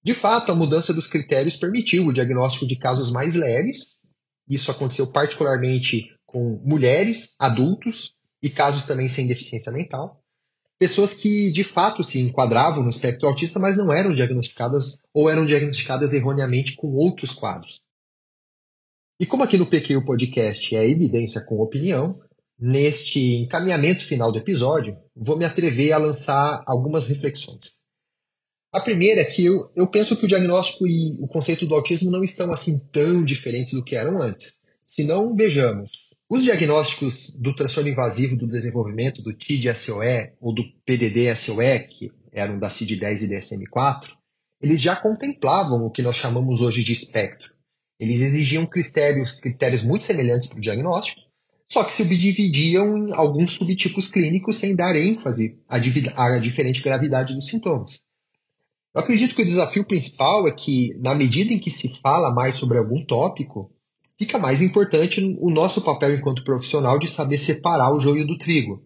De 0.03 0.15
fato, 0.15 0.51
a 0.51 0.55
mudança 0.55 0.95
dos 0.95 1.07
critérios 1.07 1.55
permitiu 1.55 2.07
o 2.07 2.13
diagnóstico 2.13 2.67
de 2.67 2.79
casos 2.79 3.13
mais 3.13 3.35
leves. 3.35 4.01
Isso 4.49 4.71
aconteceu 4.71 5.13
particularmente 5.13 6.15
com 6.27 6.61
mulheres, 6.65 7.35
adultos 7.39 8.15
e 8.43 8.51
casos 8.51 8.87
também 8.87 9.09
sem 9.09 9.27
deficiência 9.27 9.73
mental 9.73 10.23
pessoas 10.83 11.15
que 11.15 11.53
de 11.53 11.63
fato 11.63 12.03
se 12.03 12.19
enquadravam 12.19 12.83
no 12.83 12.91
espectro 12.91 13.29
autista, 13.29 13.61
mas 13.61 13.77
não 13.77 13.93
eram 13.93 14.13
diagnosticadas 14.13 14.99
ou 15.15 15.31
eram 15.31 15.47
diagnosticadas 15.47 16.13
erroneamente 16.13 16.75
com 16.75 16.89
outros 16.89 17.31
quadros. 17.31 17.81
E 19.21 19.25
como 19.25 19.45
aqui 19.45 19.57
no 19.57 19.71
PQ 19.71 20.05
Podcast 20.05 20.75
é 20.75 20.91
evidência 20.91 21.41
com 21.45 21.61
opinião, 21.61 22.13
neste 22.59 23.37
encaminhamento 23.37 24.05
final 24.05 24.33
do 24.33 24.39
episódio, 24.39 24.99
vou 25.15 25.39
me 25.39 25.45
atrever 25.45 25.93
a 25.93 25.99
lançar 25.99 26.65
algumas 26.67 27.07
reflexões. 27.07 27.75
A 28.73 28.81
primeira 28.81 29.21
é 29.21 29.25
que 29.27 29.45
eu, 29.45 29.71
eu 29.77 29.87
penso 29.87 30.17
que 30.17 30.25
o 30.25 30.29
diagnóstico 30.29 30.87
e 30.87 31.19
o 31.21 31.29
conceito 31.29 31.67
do 31.67 31.75
autismo 31.75 32.11
não 32.11 32.25
estão 32.25 32.51
assim 32.51 32.79
tão 32.91 33.23
diferentes 33.23 33.75
do 33.75 33.85
que 33.85 33.95
eram 33.95 34.17
antes. 34.21 34.61
Se 34.83 35.05
não, 35.05 35.37
vejamos. 35.37 36.11
Os 36.27 36.43
diagnósticos 36.43 37.37
do 37.39 37.55
transtorno 37.55 37.91
invasivo 37.91 38.35
do 38.35 38.49
desenvolvimento, 38.49 39.21
do 39.21 39.35
TID-SOE 39.35 40.33
ou 40.41 40.55
do 40.55 40.65
PDD-SOE, 40.87 41.87
que 41.91 42.11
eram 42.33 42.59
da 42.59 42.69
CID-10 42.69 43.25
e 43.25 43.37
DSM-4, 43.37 44.09
eles 44.63 44.81
já 44.81 44.97
contemplavam 44.97 45.85
o 45.85 45.91
que 45.91 46.01
nós 46.01 46.17
chamamos 46.17 46.63
hoje 46.63 46.83
de 46.83 46.93
espectro. 46.93 47.53
Eles 48.01 48.23
exigiam 48.23 48.65
critérios, 48.65 49.33
critérios 49.33 49.83
muito 49.83 50.05
semelhantes 50.05 50.47
para 50.47 50.57
o 50.57 50.63
diagnóstico, 50.63 51.21
só 51.71 51.85
que 51.85 51.93
subdividiam 51.93 52.97
em 52.97 53.13
alguns 53.13 53.51
subtipos 53.51 54.11
clínicos 54.11 54.57
sem 54.57 54.75
dar 54.75 54.97
ênfase 54.97 55.59
à, 55.69 55.77
à 55.77 56.39
diferente 56.39 56.83
gravidade 56.83 57.35
dos 57.35 57.47
sintomas. 57.47 58.01
Eu 58.95 59.01
acredito 59.01 59.35
que 59.35 59.43
o 59.43 59.47
desafio 59.47 59.87
principal 59.87 60.47
é 60.47 60.53
que, 60.53 60.95
na 60.99 61.15
medida 61.15 61.53
em 61.53 61.59
que 61.59 61.71
se 61.71 61.99
fala 62.01 62.35
mais 62.35 62.55
sobre 62.55 62.77
algum 62.77 63.03
tópico, 63.07 63.73
fica 64.19 64.39
mais 64.39 64.61
importante 64.61 65.21
o 65.41 65.51
nosso 65.51 65.81
papel 65.81 66.15
enquanto 66.15 66.45
profissional 66.45 66.99
de 66.99 67.07
saber 67.07 67.39
separar 67.39 67.95
o 67.95 68.01
joio 68.01 68.27
do 68.27 68.37
trigo, 68.37 68.83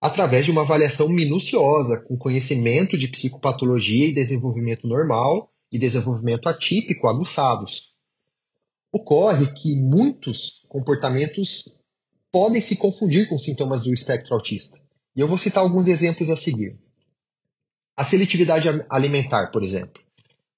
através 0.00 0.46
de 0.46 0.50
uma 0.50 0.62
avaliação 0.62 1.08
minuciosa, 1.08 2.00
com 2.00 2.16
conhecimento 2.16 2.96
de 2.96 3.08
psicopatologia 3.08 4.08
e 4.08 4.14
desenvolvimento 4.14 4.86
normal 4.86 5.50
e 5.70 5.78
desenvolvimento 5.78 6.48
atípico 6.48 7.06
aguçados. 7.06 7.92
Ocorre 8.90 9.52
que 9.52 9.82
muitos 9.82 10.64
comportamentos 10.68 11.82
podem 12.32 12.60
se 12.60 12.76
confundir 12.76 13.28
com 13.28 13.36
sintomas 13.36 13.82
do 13.82 13.92
espectro 13.92 14.34
autista. 14.34 14.78
E 15.14 15.20
eu 15.20 15.28
vou 15.28 15.36
citar 15.36 15.62
alguns 15.62 15.86
exemplos 15.86 16.30
a 16.30 16.36
seguir. 16.36 16.78
A 17.96 18.04
seletividade 18.04 18.68
alimentar, 18.90 19.50
por 19.50 19.62
exemplo. 19.62 20.02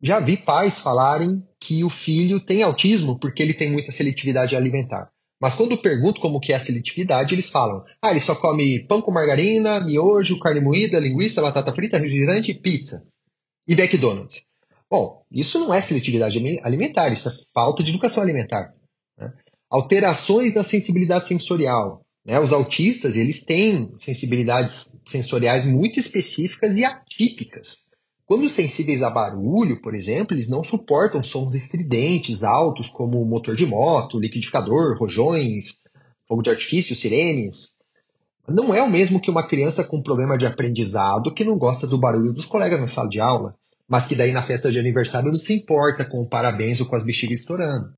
Já 0.00 0.20
vi 0.20 0.36
pais 0.36 0.78
falarem 0.78 1.42
que 1.60 1.82
o 1.84 1.90
filho 1.90 2.40
tem 2.40 2.62
autismo 2.62 3.18
porque 3.18 3.42
ele 3.42 3.54
tem 3.54 3.70
muita 3.70 3.92
seletividade 3.92 4.54
alimentar. 4.54 5.10
Mas 5.40 5.54
quando 5.54 5.76
pergunto 5.76 6.20
como 6.20 6.40
que 6.40 6.52
é 6.52 6.56
a 6.56 6.60
seletividade, 6.60 7.34
eles 7.34 7.50
falam: 7.50 7.84
ah, 8.00 8.10
ele 8.10 8.20
só 8.20 8.34
come 8.34 8.86
pão 8.86 9.02
com 9.02 9.12
margarina, 9.12 9.80
miojo, 9.80 10.38
carne 10.38 10.60
moída, 10.60 10.98
linguiça, 10.98 11.42
batata 11.42 11.72
frita, 11.74 11.98
refrigerante 11.98 12.54
pizza. 12.54 13.06
E 13.68 13.74
McDonald's. 13.74 14.44
Bom, 14.90 15.24
isso 15.30 15.58
não 15.58 15.74
é 15.74 15.80
seletividade 15.80 16.38
alimentar, 16.62 17.08
isso 17.08 17.28
é 17.28 17.32
falta 17.52 17.82
de 17.82 17.90
educação 17.90 18.22
alimentar. 18.22 18.72
Né? 19.18 19.32
Alterações 19.68 20.54
da 20.54 20.62
sensibilidade 20.62 21.26
sensorial. 21.26 22.00
Né? 22.24 22.38
Os 22.38 22.52
autistas, 22.52 23.16
eles 23.16 23.44
têm 23.44 23.92
sensibilidades 23.96 24.95
sensoriais 25.06 25.64
muito 25.64 25.98
específicas 25.98 26.76
e 26.76 26.84
atípicas. 26.84 27.86
Quando 28.26 28.48
sensíveis 28.48 29.04
a 29.04 29.10
barulho, 29.10 29.80
por 29.80 29.94
exemplo, 29.94 30.34
eles 30.34 30.48
não 30.48 30.64
suportam 30.64 31.22
sons 31.22 31.54
estridentes, 31.54 32.42
altos, 32.42 32.88
como 32.88 33.24
motor 33.24 33.54
de 33.54 33.64
moto, 33.64 34.18
liquidificador, 34.18 34.98
rojões, 34.98 35.76
fogo 36.26 36.42
de 36.42 36.50
artifício, 36.50 36.96
sirenes. 36.96 37.76
Não 38.48 38.74
é 38.74 38.82
o 38.82 38.90
mesmo 38.90 39.20
que 39.20 39.30
uma 39.30 39.46
criança 39.46 39.84
com 39.84 40.02
problema 40.02 40.36
de 40.36 40.44
aprendizado 40.44 41.32
que 41.32 41.44
não 41.44 41.56
gosta 41.56 41.86
do 41.86 41.98
barulho 41.98 42.32
dos 42.32 42.46
colegas 42.46 42.80
na 42.80 42.88
sala 42.88 43.08
de 43.08 43.20
aula, 43.20 43.54
mas 43.88 44.06
que 44.06 44.16
daí 44.16 44.32
na 44.32 44.42
festa 44.42 44.72
de 44.72 44.78
aniversário 44.78 45.30
não 45.30 45.38
se 45.38 45.54
importa 45.54 46.04
com 46.04 46.20
o 46.20 46.28
parabéns 46.28 46.80
ou 46.80 46.86
com 46.86 46.96
as 46.96 47.04
bexigas 47.04 47.40
estourando. 47.40 47.92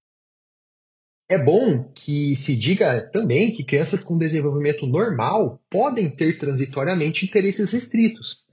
É 1.28 1.36
bom 1.36 1.84
que 1.94 2.34
se 2.34 2.56
diga 2.56 3.02
também 3.12 3.52
que 3.54 3.62
crianças 3.64 4.02
com 4.02 4.16
desenvolvimento 4.18 4.86
normal 4.86 5.60
podem 5.68 6.08
ter 6.10 6.38
transitoriamente 6.38 7.26
interesses 7.26 7.70
restritos, 7.70 8.46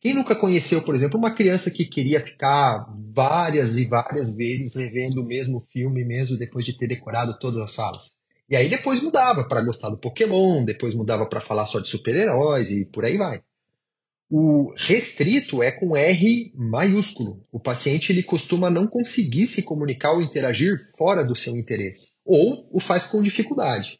Quem 0.00 0.14
nunca 0.14 0.34
conheceu, 0.34 0.82
por 0.82 0.96
exemplo, 0.96 1.16
uma 1.18 1.34
criança 1.34 1.70
que 1.70 1.86
queria 1.86 2.20
ficar 2.20 2.86
várias 3.14 3.78
e 3.78 3.86
várias 3.86 4.34
vezes 4.34 4.74
revendo 4.74 5.22
o 5.22 5.24
mesmo 5.24 5.60
filme, 5.72 6.04
mesmo 6.04 6.36
depois 6.36 6.64
de 6.64 6.76
ter 6.76 6.88
decorado 6.88 7.38
todas 7.38 7.62
as 7.62 7.70
salas? 7.70 8.12
E 8.50 8.56
aí 8.56 8.68
depois 8.68 9.00
mudava 9.02 9.46
para 9.46 9.62
gostar 9.64 9.90
do 9.90 9.98
Pokémon, 9.98 10.64
depois 10.64 10.94
mudava 10.94 11.26
para 11.26 11.40
falar 11.40 11.66
só 11.66 11.78
de 11.80 11.88
super-heróis 11.88 12.72
e 12.72 12.84
por 12.84 13.04
aí 13.04 13.16
vai. 13.16 13.42
O 14.34 14.72
restrito 14.78 15.62
é 15.62 15.70
com 15.70 15.94
R 15.94 16.50
maiúsculo. 16.56 17.44
O 17.52 17.60
paciente 17.60 18.12
ele 18.12 18.22
costuma 18.22 18.70
não 18.70 18.86
conseguir 18.86 19.46
se 19.46 19.62
comunicar 19.62 20.12
ou 20.12 20.22
interagir 20.22 20.74
fora 20.96 21.22
do 21.22 21.36
seu 21.36 21.54
interesse, 21.54 22.12
ou 22.24 22.66
o 22.72 22.80
faz 22.80 23.08
com 23.08 23.20
dificuldade. 23.20 23.98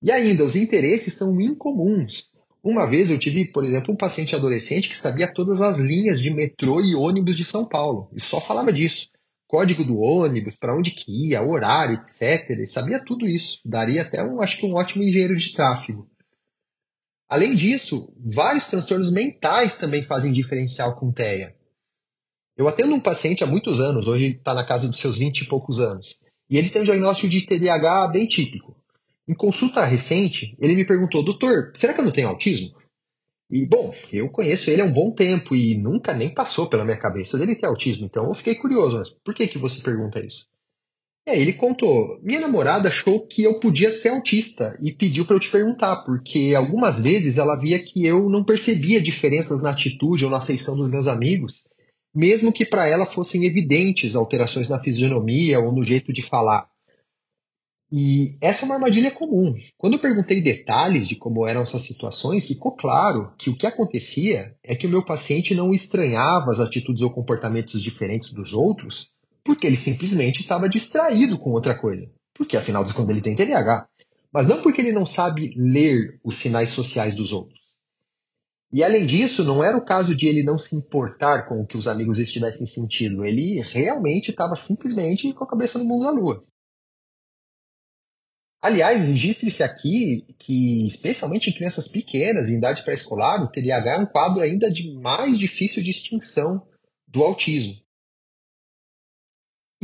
E 0.00 0.12
ainda, 0.12 0.44
os 0.44 0.54
interesses 0.54 1.14
são 1.14 1.40
incomuns. 1.40 2.30
Uma 2.62 2.88
vez 2.88 3.10
eu 3.10 3.18
tive, 3.18 3.50
por 3.50 3.64
exemplo, 3.64 3.92
um 3.92 3.96
paciente 3.96 4.36
adolescente 4.36 4.88
que 4.88 4.96
sabia 4.96 5.26
todas 5.26 5.60
as 5.60 5.80
linhas 5.80 6.20
de 6.20 6.30
metrô 6.30 6.80
e 6.80 6.94
ônibus 6.94 7.36
de 7.36 7.44
São 7.44 7.66
Paulo 7.66 8.08
e 8.14 8.20
só 8.20 8.40
falava 8.40 8.72
disso. 8.72 9.08
Código 9.48 9.82
do 9.82 9.98
ônibus, 9.98 10.54
para 10.54 10.76
onde 10.76 10.92
que 10.92 11.10
ia, 11.10 11.42
horário, 11.42 11.96
etc. 11.96 12.50
Ele 12.50 12.68
sabia 12.68 13.02
tudo 13.04 13.26
isso. 13.26 13.58
Daria 13.64 14.02
até, 14.02 14.22
um, 14.22 14.40
acho 14.40 14.58
que, 14.58 14.66
um 14.66 14.74
ótimo 14.74 15.02
engenheiro 15.02 15.36
de 15.36 15.52
tráfego. 15.52 16.08
Além 17.28 17.54
disso, 17.54 18.12
vários 18.24 18.68
transtornos 18.68 19.10
mentais 19.10 19.78
também 19.78 20.02
fazem 20.02 20.32
diferencial 20.32 20.96
com 20.96 21.12
TEA. 21.12 21.54
Eu 22.56 22.68
atendo 22.68 22.94
um 22.94 23.00
paciente 23.00 23.42
há 23.42 23.46
muitos 23.46 23.80
anos, 23.80 24.06
hoje 24.06 24.36
está 24.36 24.54
na 24.54 24.64
casa 24.64 24.88
dos 24.88 24.98
seus 24.98 25.18
20 25.18 25.40
e 25.40 25.48
poucos 25.48 25.80
anos, 25.80 26.20
e 26.48 26.56
ele 26.56 26.70
tem 26.70 26.82
um 26.82 26.84
diagnóstico 26.84 27.28
de 27.28 27.46
TDAH 27.46 28.08
bem 28.08 28.26
típico. 28.26 28.76
Em 29.26 29.34
consulta 29.34 29.84
recente, 29.84 30.54
ele 30.60 30.76
me 30.76 30.86
perguntou, 30.86 31.24
doutor, 31.24 31.72
será 31.74 31.94
que 31.94 32.00
eu 32.00 32.04
não 32.04 32.12
tenho 32.12 32.28
autismo? 32.28 32.76
E, 33.50 33.66
bom, 33.66 33.92
eu 34.12 34.28
conheço 34.30 34.70
ele 34.70 34.82
há 34.82 34.84
um 34.84 34.92
bom 34.92 35.10
tempo 35.12 35.54
e 35.54 35.76
nunca 35.76 36.14
nem 36.14 36.32
passou 36.32 36.68
pela 36.68 36.84
minha 36.84 36.96
cabeça 36.96 37.38
dele 37.38 37.56
ter 37.56 37.66
autismo, 37.66 38.06
então 38.06 38.26
eu 38.26 38.34
fiquei 38.34 38.54
curioso, 38.54 38.98
mas 38.98 39.10
por 39.10 39.34
que, 39.34 39.48
que 39.48 39.58
você 39.58 39.82
pergunta 39.82 40.24
isso? 40.24 40.46
Aí 41.26 41.40
ele 41.40 41.54
contou, 41.54 42.20
minha 42.22 42.40
namorada 42.40 42.90
achou 42.90 43.26
que 43.26 43.42
eu 43.42 43.58
podia 43.58 43.90
ser 43.90 44.10
autista 44.10 44.78
e 44.82 44.92
pediu 44.92 45.24
para 45.24 45.36
eu 45.36 45.40
te 45.40 45.50
perguntar, 45.50 46.04
porque 46.04 46.54
algumas 46.54 47.00
vezes 47.00 47.38
ela 47.38 47.56
via 47.56 47.82
que 47.82 48.04
eu 48.04 48.28
não 48.28 48.44
percebia 48.44 49.02
diferenças 49.02 49.62
na 49.62 49.70
atitude 49.70 50.26
ou 50.26 50.30
na 50.30 50.36
afeição 50.36 50.76
dos 50.76 50.90
meus 50.90 51.06
amigos, 51.06 51.64
mesmo 52.14 52.52
que 52.52 52.66
para 52.66 52.86
ela 52.86 53.06
fossem 53.06 53.44
evidentes 53.46 54.14
alterações 54.14 54.68
na 54.68 54.82
fisionomia 54.82 55.58
ou 55.60 55.74
no 55.74 55.82
jeito 55.82 56.12
de 56.12 56.20
falar. 56.20 56.68
E 57.90 58.36
essa 58.42 58.64
é 58.64 58.66
uma 58.66 58.74
armadilha 58.74 59.10
comum. 59.10 59.54
Quando 59.78 59.94
eu 59.94 60.00
perguntei 60.00 60.42
detalhes 60.42 61.08
de 61.08 61.16
como 61.16 61.46
eram 61.46 61.62
essas 61.62 61.82
situações, 61.82 62.46
ficou 62.46 62.76
claro 62.76 63.32
que 63.38 63.48
o 63.48 63.56
que 63.56 63.66
acontecia 63.66 64.54
é 64.62 64.74
que 64.74 64.86
o 64.86 64.90
meu 64.90 65.02
paciente 65.02 65.54
não 65.54 65.72
estranhava 65.72 66.50
as 66.50 66.60
atitudes 66.60 67.02
ou 67.02 67.10
comportamentos 67.10 67.80
diferentes 67.80 68.32
dos 68.32 68.52
outros, 68.52 69.13
porque 69.44 69.66
ele 69.66 69.76
simplesmente 69.76 70.40
estava 70.40 70.68
distraído 70.68 71.38
com 71.38 71.50
outra 71.50 71.78
coisa. 71.78 72.10
Porque 72.32 72.56
afinal 72.56 72.84
de 72.84 72.94
contas 72.94 73.10
ele 73.10 73.20
tem 73.20 73.36
TDAH. 73.36 73.88
Mas 74.32 74.48
não 74.48 74.62
porque 74.62 74.80
ele 74.80 74.90
não 74.90 75.06
sabe 75.06 75.54
ler 75.56 76.18
os 76.24 76.34
sinais 76.36 76.70
sociais 76.70 77.14
dos 77.14 77.32
outros. 77.32 77.60
E 78.72 78.82
além 78.82 79.06
disso, 79.06 79.44
não 79.44 79.62
era 79.62 79.76
o 79.76 79.84
caso 79.84 80.16
de 80.16 80.26
ele 80.26 80.42
não 80.42 80.58
se 80.58 80.74
importar 80.74 81.46
com 81.46 81.60
o 81.60 81.66
que 81.66 81.76
os 81.76 81.86
amigos 81.86 82.18
estivessem 82.18 82.66
sentindo. 82.66 83.24
Ele 83.24 83.60
realmente 83.60 84.32
estava 84.32 84.56
simplesmente 84.56 85.32
com 85.32 85.44
a 85.44 85.48
cabeça 85.48 85.78
no 85.78 85.84
mundo 85.84 86.04
da 86.04 86.10
lua. 86.10 86.40
Aliás, 88.60 89.02
registre-se 89.02 89.62
aqui 89.62 90.26
que, 90.38 90.86
especialmente 90.88 91.50
em 91.50 91.52
crianças 91.52 91.86
pequenas, 91.86 92.48
em 92.48 92.56
idade 92.56 92.82
pré-escolar, 92.82 93.44
o 93.44 93.46
TDAH 93.46 93.92
é 93.92 93.98
um 93.98 94.06
quadro 94.06 94.42
ainda 94.42 94.72
de 94.72 94.90
mais 94.94 95.38
difícil 95.38 95.82
de 95.82 95.90
extinção 95.90 96.66
do 97.06 97.22
autismo. 97.22 97.83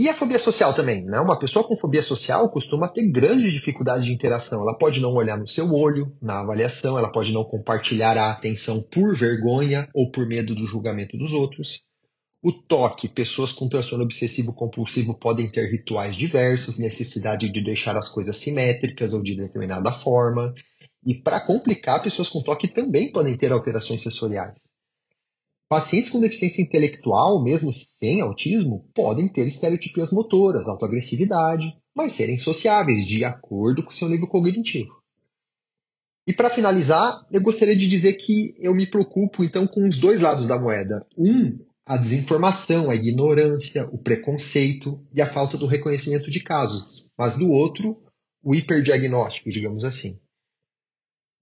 E 0.01 0.09
a 0.09 0.15
fobia 0.15 0.39
social 0.39 0.73
também, 0.73 1.05
né? 1.05 1.21
Uma 1.21 1.39
pessoa 1.39 1.63
com 1.63 1.77
fobia 1.77 2.03
social 2.03 2.49
costuma 2.49 2.89
ter 2.89 3.07
grandes 3.11 3.53
dificuldades 3.53 4.03
de 4.03 4.15
interação. 4.15 4.63
Ela 4.63 4.75
pode 4.79 4.99
não 4.99 5.13
olhar 5.13 5.37
no 5.37 5.47
seu 5.47 5.71
olho, 5.75 6.11
na 6.23 6.41
avaliação, 6.41 6.97
ela 6.97 7.13
pode 7.13 7.35
não 7.35 7.45
compartilhar 7.45 8.17
a 8.17 8.31
atenção 8.31 8.83
por 8.91 9.15
vergonha 9.15 9.87
ou 9.95 10.11
por 10.11 10.27
medo 10.27 10.55
do 10.55 10.67
julgamento 10.67 11.19
dos 11.19 11.35
outros. 11.35 11.83
O 12.43 12.51
toque, 12.51 13.09
pessoas 13.09 13.53
com 13.53 13.69
transtorno 13.69 14.03
obsessivo 14.03 14.55
compulsivo 14.55 15.19
podem 15.19 15.51
ter 15.51 15.71
rituais 15.71 16.17
diversos, 16.17 16.79
necessidade 16.79 17.53
de 17.53 17.63
deixar 17.63 17.95
as 17.95 18.09
coisas 18.09 18.35
simétricas 18.37 19.13
ou 19.13 19.23
de 19.23 19.37
determinada 19.37 19.93
forma. 19.93 20.55
E 21.05 21.15
para 21.15 21.45
complicar, 21.45 22.03
pessoas 22.03 22.31
com 22.31 22.43
toque 22.43 22.69
também 22.69 23.13
podem 23.13 23.37
ter 23.37 23.53
alterações 23.53 24.01
sensoriais. 24.01 24.70
Pacientes 25.71 26.11
com 26.11 26.19
deficiência 26.19 26.63
intelectual, 26.63 27.45
mesmo 27.45 27.73
sem 27.73 28.21
autismo, 28.21 28.91
podem 28.93 29.29
ter 29.29 29.47
estereotipias 29.47 30.11
motoras, 30.11 30.67
autoagressividade, 30.67 31.73
mas 31.95 32.11
serem 32.11 32.37
sociáveis 32.37 33.07
de 33.07 33.25
acordo 33.25 33.85
com 33.85 33.93
seu 33.93 34.09
nível 34.09 34.27
cognitivo. 34.27 35.01
E 36.27 36.33
para 36.33 36.51
finalizar, 36.51 37.25
eu 37.31 37.41
gostaria 37.41 37.77
de 37.77 37.87
dizer 37.87 38.15
que 38.15 38.53
eu 38.59 38.75
me 38.75 38.85
preocupo 38.85 39.45
então 39.45 39.65
com 39.65 39.89
os 39.89 39.99
dois 40.01 40.23
lados 40.23 40.49
da 40.49 40.59
moeda. 40.59 41.07
Um 41.17 41.57
a 41.87 41.97
desinformação, 41.97 42.91
a 42.91 42.97
ignorância, 42.97 43.89
o 43.93 43.99
preconceito 43.99 45.01
e 45.15 45.23
a 45.23 45.27
falta 45.27 45.57
do 45.57 45.67
reconhecimento 45.67 46.33
de 46.33 46.43
casos, 46.43 47.11
mas 47.17 47.37
do 47.37 47.49
outro, 47.49 48.03
o 48.43 48.57
hiperdiagnóstico, 48.57 49.51
digamos 49.51 49.85
assim. 49.85 50.19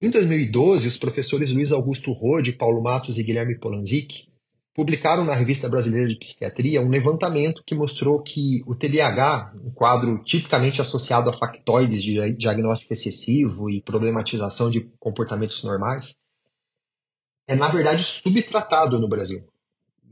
Em 0.00 0.10
2012, 0.10 0.86
os 0.86 0.96
professores 0.96 1.50
Luiz 1.52 1.72
Augusto 1.72 2.12
Rode, 2.12 2.52
Paulo 2.52 2.80
Matos 2.80 3.18
e 3.18 3.24
Guilherme 3.24 3.58
Polanzik 3.58 4.28
publicaram 4.72 5.24
na 5.24 5.34
Revista 5.34 5.68
Brasileira 5.68 6.08
de 6.08 6.14
Psiquiatria 6.14 6.80
um 6.80 6.88
levantamento 6.88 7.64
que 7.66 7.74
mostrou 7.74 8.22
que 8.22 8.62
o 8.64 8.76
TDAH, 8.76 9.54
um 9.64 9.72
quadro 9.72 10.22
tipicamente 10.22 10.80
associado 10.80 11.28
a 11.28 11.36
factoides 11.36 12.00
de 12.00 12.32
diagnóstico 12.34 12.92
excessivo 12.92 13.68
e 13.68 13.82
problematização 13.82 14.70
de 14.70 14.88
comportamentos 15.00 15.64
normais, 15.64 16.14
é 17.48 17.56
na 17.56 17.68
verdade 17.68 18.04
subtratado 18.04 19.00
no 19.00 19.08
Brasil. 19.08 19.42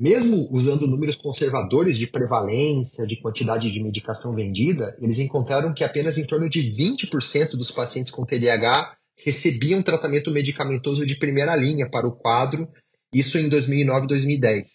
Mesmo 0.01 0.49
usando 0.51 0.89
números 0.89 1.15
conservadores 1.15 1.97
de 1.97 2.09
prevalência, 2.09 3.07
de 3.07 3.21
quantidade 3.21 3.71
de 3.71 3.81
medicação 3.85 4.35
vendida, 4.35 4.97
eles 5.01 5.21
encontraram 5.21 5.73
que 5.73 5.85
apenas 5.85 6.19
em 6.19 6.27
torno 6.27 6.51
de 6.51 6.75
20% 6.75 7.51
dos 7.53 7.71
pacientes 7.71 8.11
com 8.11 8.27
TDAH 8.27 8.97
recebiam 9.17 9.83
tratamento 9.83 10.31
medicamentoso 10.31 11.07
de 11.07 11.19
primeira 11.19 11.57
linha 11.57 11.89
para 11.91 12.07
o 12.07 12.17
quadro, 12.17 12.69
isso 13.13 13.39
em 13.39 13.49
2009 13.49 14.05
e 14.05 14.09
2010. 14.09 14.71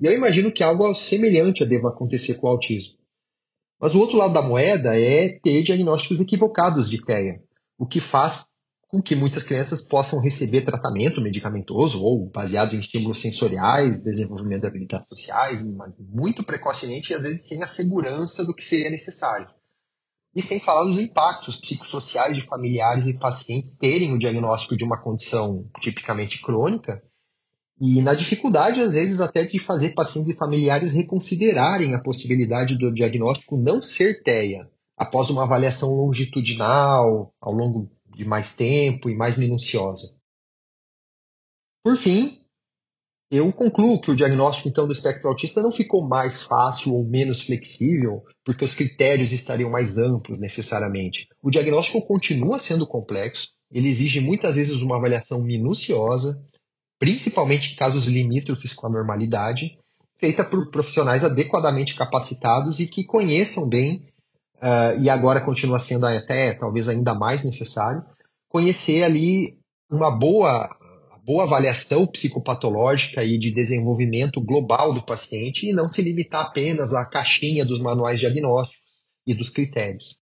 E 0.00 0.06
eu 0.06 0.12
imagino 0.12 0.52
que 0.52 0.62
algo 0.62 0.94
semelhante 0.94 1.64
deva 1.64 1.88
acontecer 1.88 2.34
com 2.34 2.46
o 2.46 2.50
autismo. 2.50 2.96
Mas 3.80 3.94
o 3.94 4.00
outro 4.00 4.16
lado 4.16 4.32
da 4.32 4.42
moeda 4.42 4.98
é 4.98 5.38
ter 5.38 5.62
diagnósticos 5.62 6.20
equivocados 6.20 6.88
de 6.88 7.04
TEA, 7.04 7.42
o 7.78 7.86
que 7.86 8.00
faz 8.00 8.46
com 8.88 9.02
que 9.02 9.16
muitas 9.16 9.42
crianças 9.42 9.82
possam 9.82 10.20
receber 10.20 10.62
tratamento 10.62 11.20
medicamentoso 11.20 12.02
ou 12.02 12.30
baseado 12.30 12.74
em 12.74 12.78
estímulos 12.78 13.18
sensoriais, 13.18 14.02
desenvolvimento 14.02 14.62
de 14.62 14.68
habilidades 14.68 15.08
sociais, 15.08 15.66
mas 15.74 15.94
muito 15.98 16.44
precocemente 16.44 17.12
e 17.12 17.14
às 17.14 17.24
vezes 17.24 17.46
sem 17.46 17.62
a 17.62 17.66
segurança 17.66 18.44
do 18.44 18.54
que 18.54 18.64
seria 18.64 18.88
necessário. 18.88 19.48
E 20.36 20.42
sem 20.42 20.60
falar 20.60 20.84
dos 20.84 20.98
impactos 20.98 21.56
psicossociais 21.56 22.36
de 22.36 22.44
familiares 22.44 23.06
e 23.06 23.18
pacientes 23.18 23.78
terem 23.78 24.12
o 24.12 24.18
diagnóstico 24.18 24.76
de 24.76 24.84
uma 24.84 25.02
condição 25.02 25.66
tipicamente 25.80 26.42
crônica 26.42 27.02
e 27.80 28.00
na 28.00 28.14
dificuldade, 28.14 28.80
às 28.80 28.92
vezes, 28.92 29.20
até 29.20 29.44
de 29.44 29.58
fazer 29.58 29.92
pacientes 29.94 30.30
e 30.30 30.36
familiares 30.36 30.92
reconsiderarem 30.92 31.94
a 31.94 32.00
possibilidade 32.00 32.78
do 32.78 32.92
diagnóstico 32.92 33.56
não 33.56 33.82
ser 33.82 34.22
TEA, 34.22 34.70
após 34.96 35.28
uma 35.28 35.42
avaliação 35.42 35.90
longitudinal, 35.90 37.34
ao 37.38 37.52
longo 37.52 37.90
de 38.14 38.24
mais 38.24 38.56
tempo 38.56 39.10
e 39.10 39.14
mais 39.14 39.36
minuciosa. 39.36 40.16
Por 41.84 41.98
fim, 41.98 42.45
eu 43.30 43.52
concluo 43.52 44.00
que 44.00 44.10
o 44.10 44.14
diagnóstico 44.14 44.68
então 44.68 44.86
do 44.86 44.92
espectro 44.92 45.28
autista 45.28 45.62
não 45.62 45.72
ficou 45.72 46.06
mais 46.06 46.42
fácil 46.42 46.94
ou 46.94 47.04
menos 47.04 47.42
flexível, 47.42 48.22
porque 48.44 48.64
os 48.64 48.74
critérios 48.74 49.32
estariam 49.32 49.70
mais 49.70 49.98
amplos 49.98 50.40
necessariamente. 50.40 51.26
O 51.42 51.50
diagnóstico 51.50 52.06
continua 52.06 52.58
sendo 52.58 52.86
complexo, 52.86 53.48
ele 53.70 53.88
exige 53.88 54.20
muitas 54.20 54.54
vezes 54.54 54.80
uma 54.82 54.96
avaliação 54.96 55.42
minuciosa, 55.42 56.40
principalmente 56.98 57.72
em 57.72 57.76
casos 57.76 58.06
limítrofes 58.06 58.72
com 58.72 58.86
a 58.86 58.90
normalidade, 58.90 59.76
feita 60.16 60.44
por 60.44 60.70
profissionais 60.70 61.24
adequadamente 61.24 61.96
capacitados 61.96 62.80
e 62.80 62.86
que 62.86 63.04
conheçam 63.04 63.68
bem 63.68 64.06
uh, 64.62 65.00
e 65.00 65.10
agora 65.10 65.44
continua 65.44 65.78
sendo 65.78 66.06
até 66.06 66.54
talvez 66.54 66.88
ainda 66.88 67.14
mais 67.14 67.44
necessário, 67.44 68.02
conhecer 68.48 69.02
ali 69.02 69.58
uma 69.90 70.10
boa, 70.10 70.68
boa 71.26 71.42
avaliação 71.42 72.06
psicopatológica 72.06 73.24
e 73.24 73.36
de 73.36 73.50
desenvolvimento 73.50 74.40
global 74.40 74.94
do 74.94 75.04
paciente 75.04 75.66
e 75.68 75.72
não 75.72 75.88
se 75.88 76.00
limitar 76.00 76.46
apenas 76.46 76.94
à 76.94 77.04
caixinha 77.04 77.64
dos 77.64 77.80
manuais 77.80 78.20
diagnósticos 78.20 78.86
e 79.26 79.34
dos 79.34 79.50
critérios. 79.50 80.20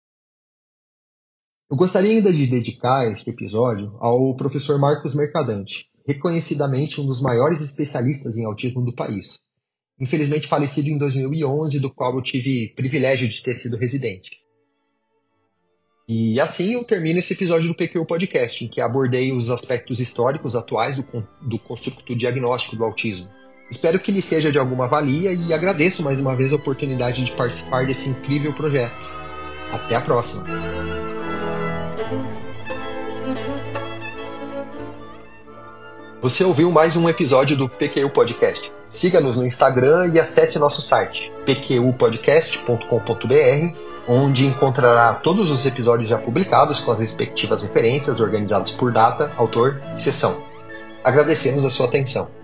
Eu 1.70 1.76
gostaria 1.76 2.12
ainda 2.12 2.32
de 2.32 2.48
dedicar 2.48 3.12
este 3.12 3.30
episódio 3.30 3.92
ao 4.00 4.34
professor 4.38 4.80
Marcos 4.80 5.14
Mercadante, 5.14 5.88
reconhecidamente 6.08 7.02
um 7.02 7.06
dos 7.06 7.22
maiores 7.22 7.60
especialistas 7.60 8.38
em 8.38 8.46
autismo 8.46 8.82
do 8.82 8.96
país. 8.96 9.42
Infelizmente 10.00 10.48
falecido 10.48 10.88
em 10.88 10.98
2011, 10.98 11.82
do 11.82 11.94
qual 11.94 12.16
eu 12.16 12.24
tive 12.24 12.74
privilégio 12.76 13.28
de 13.28 13.44
ter 13.44 13.54
sido 13.56 13.76
residente. 13.76 14.43
E 16.08 16.38
assim 16.38 16.74
eu 16.74 16.84
termino 16.84 17.20
esse 17.20 17.34
episódio 17.34 17.68
do 17.68 17.76
PQ 17.76 18.06
Podcast, 18.06 18.66
em 18.66 18.68
que 18.68 18.82
abordei 18.82 19.32
os 19.32 19.50
aspectos 19.50 20.02
históricos 20.02 20.54
atuais 20.54 20.98
do, 20.98 21.06
do 21.42 21.58
construto 21.58 22.14
diagnóstico 22.14 22.76
do 22.76 22.84
autismo. 22.84 23.30
Espero 23.72 23.98
que 23.98 24.12
lhe 24.12 24.22
seja 24.22 24.52
de 24.52 24.60
alguma 24.60 24.88
valia 24.88 25.32
e 25.32 25.54
agradeço 25.54 26.04
mais 26.04 26.20
uma 26.20 26.36
vez 26.36 26.52
a 26.52 26.58
oportunidade 26.58 27.24
de 27.24 27.32
participar 27.32 27.86
desse 27.86 28.10
incrível 28.10 28.52
projeto. 28.52 29.10
Até 29.72 29.96
a 29.96 30.02
próxima! 30.02 30.44
Você 36.22 36.44
ouviu 36.44 36.70
mais 36.70 36.98
um 36.98 37.08
episódio 37.08 37.56
do 37.56 37.70
PQU 37.70 38.10
Podcast. 38.10 38.74
Siga-nos 38.90 39.38
no 39.38 39.46
Instagram 39.46 40.12
e 40.14 40.20
acesse 40.20 40.60
nosso 40.60 40.82
site 40.82 41.32
pqpodcast.com.br, 41.46 43.93
onde 44.08 44.46
encontrará 44.46 45.14
todos 45.16 45.50
os 45.50 45.66
episódios 45.66 46.10
já 46.10 46.18
publicados 46.18 46.80
com 46.80 46.92
as 46.92 47.00
respectivas 47.00 47.64
referências 47.64 48.20
organizadas 48.20 48.72
por 48.72 48.92
data, 48.92 49.32
autor 49.38 49.82
e 49.96 50.02
sessão. 50.02 50.44
Agradecemos 51.04 51.66
a 51.66 51.70
sua 51.70 51.88
atenção. 51.88 52.43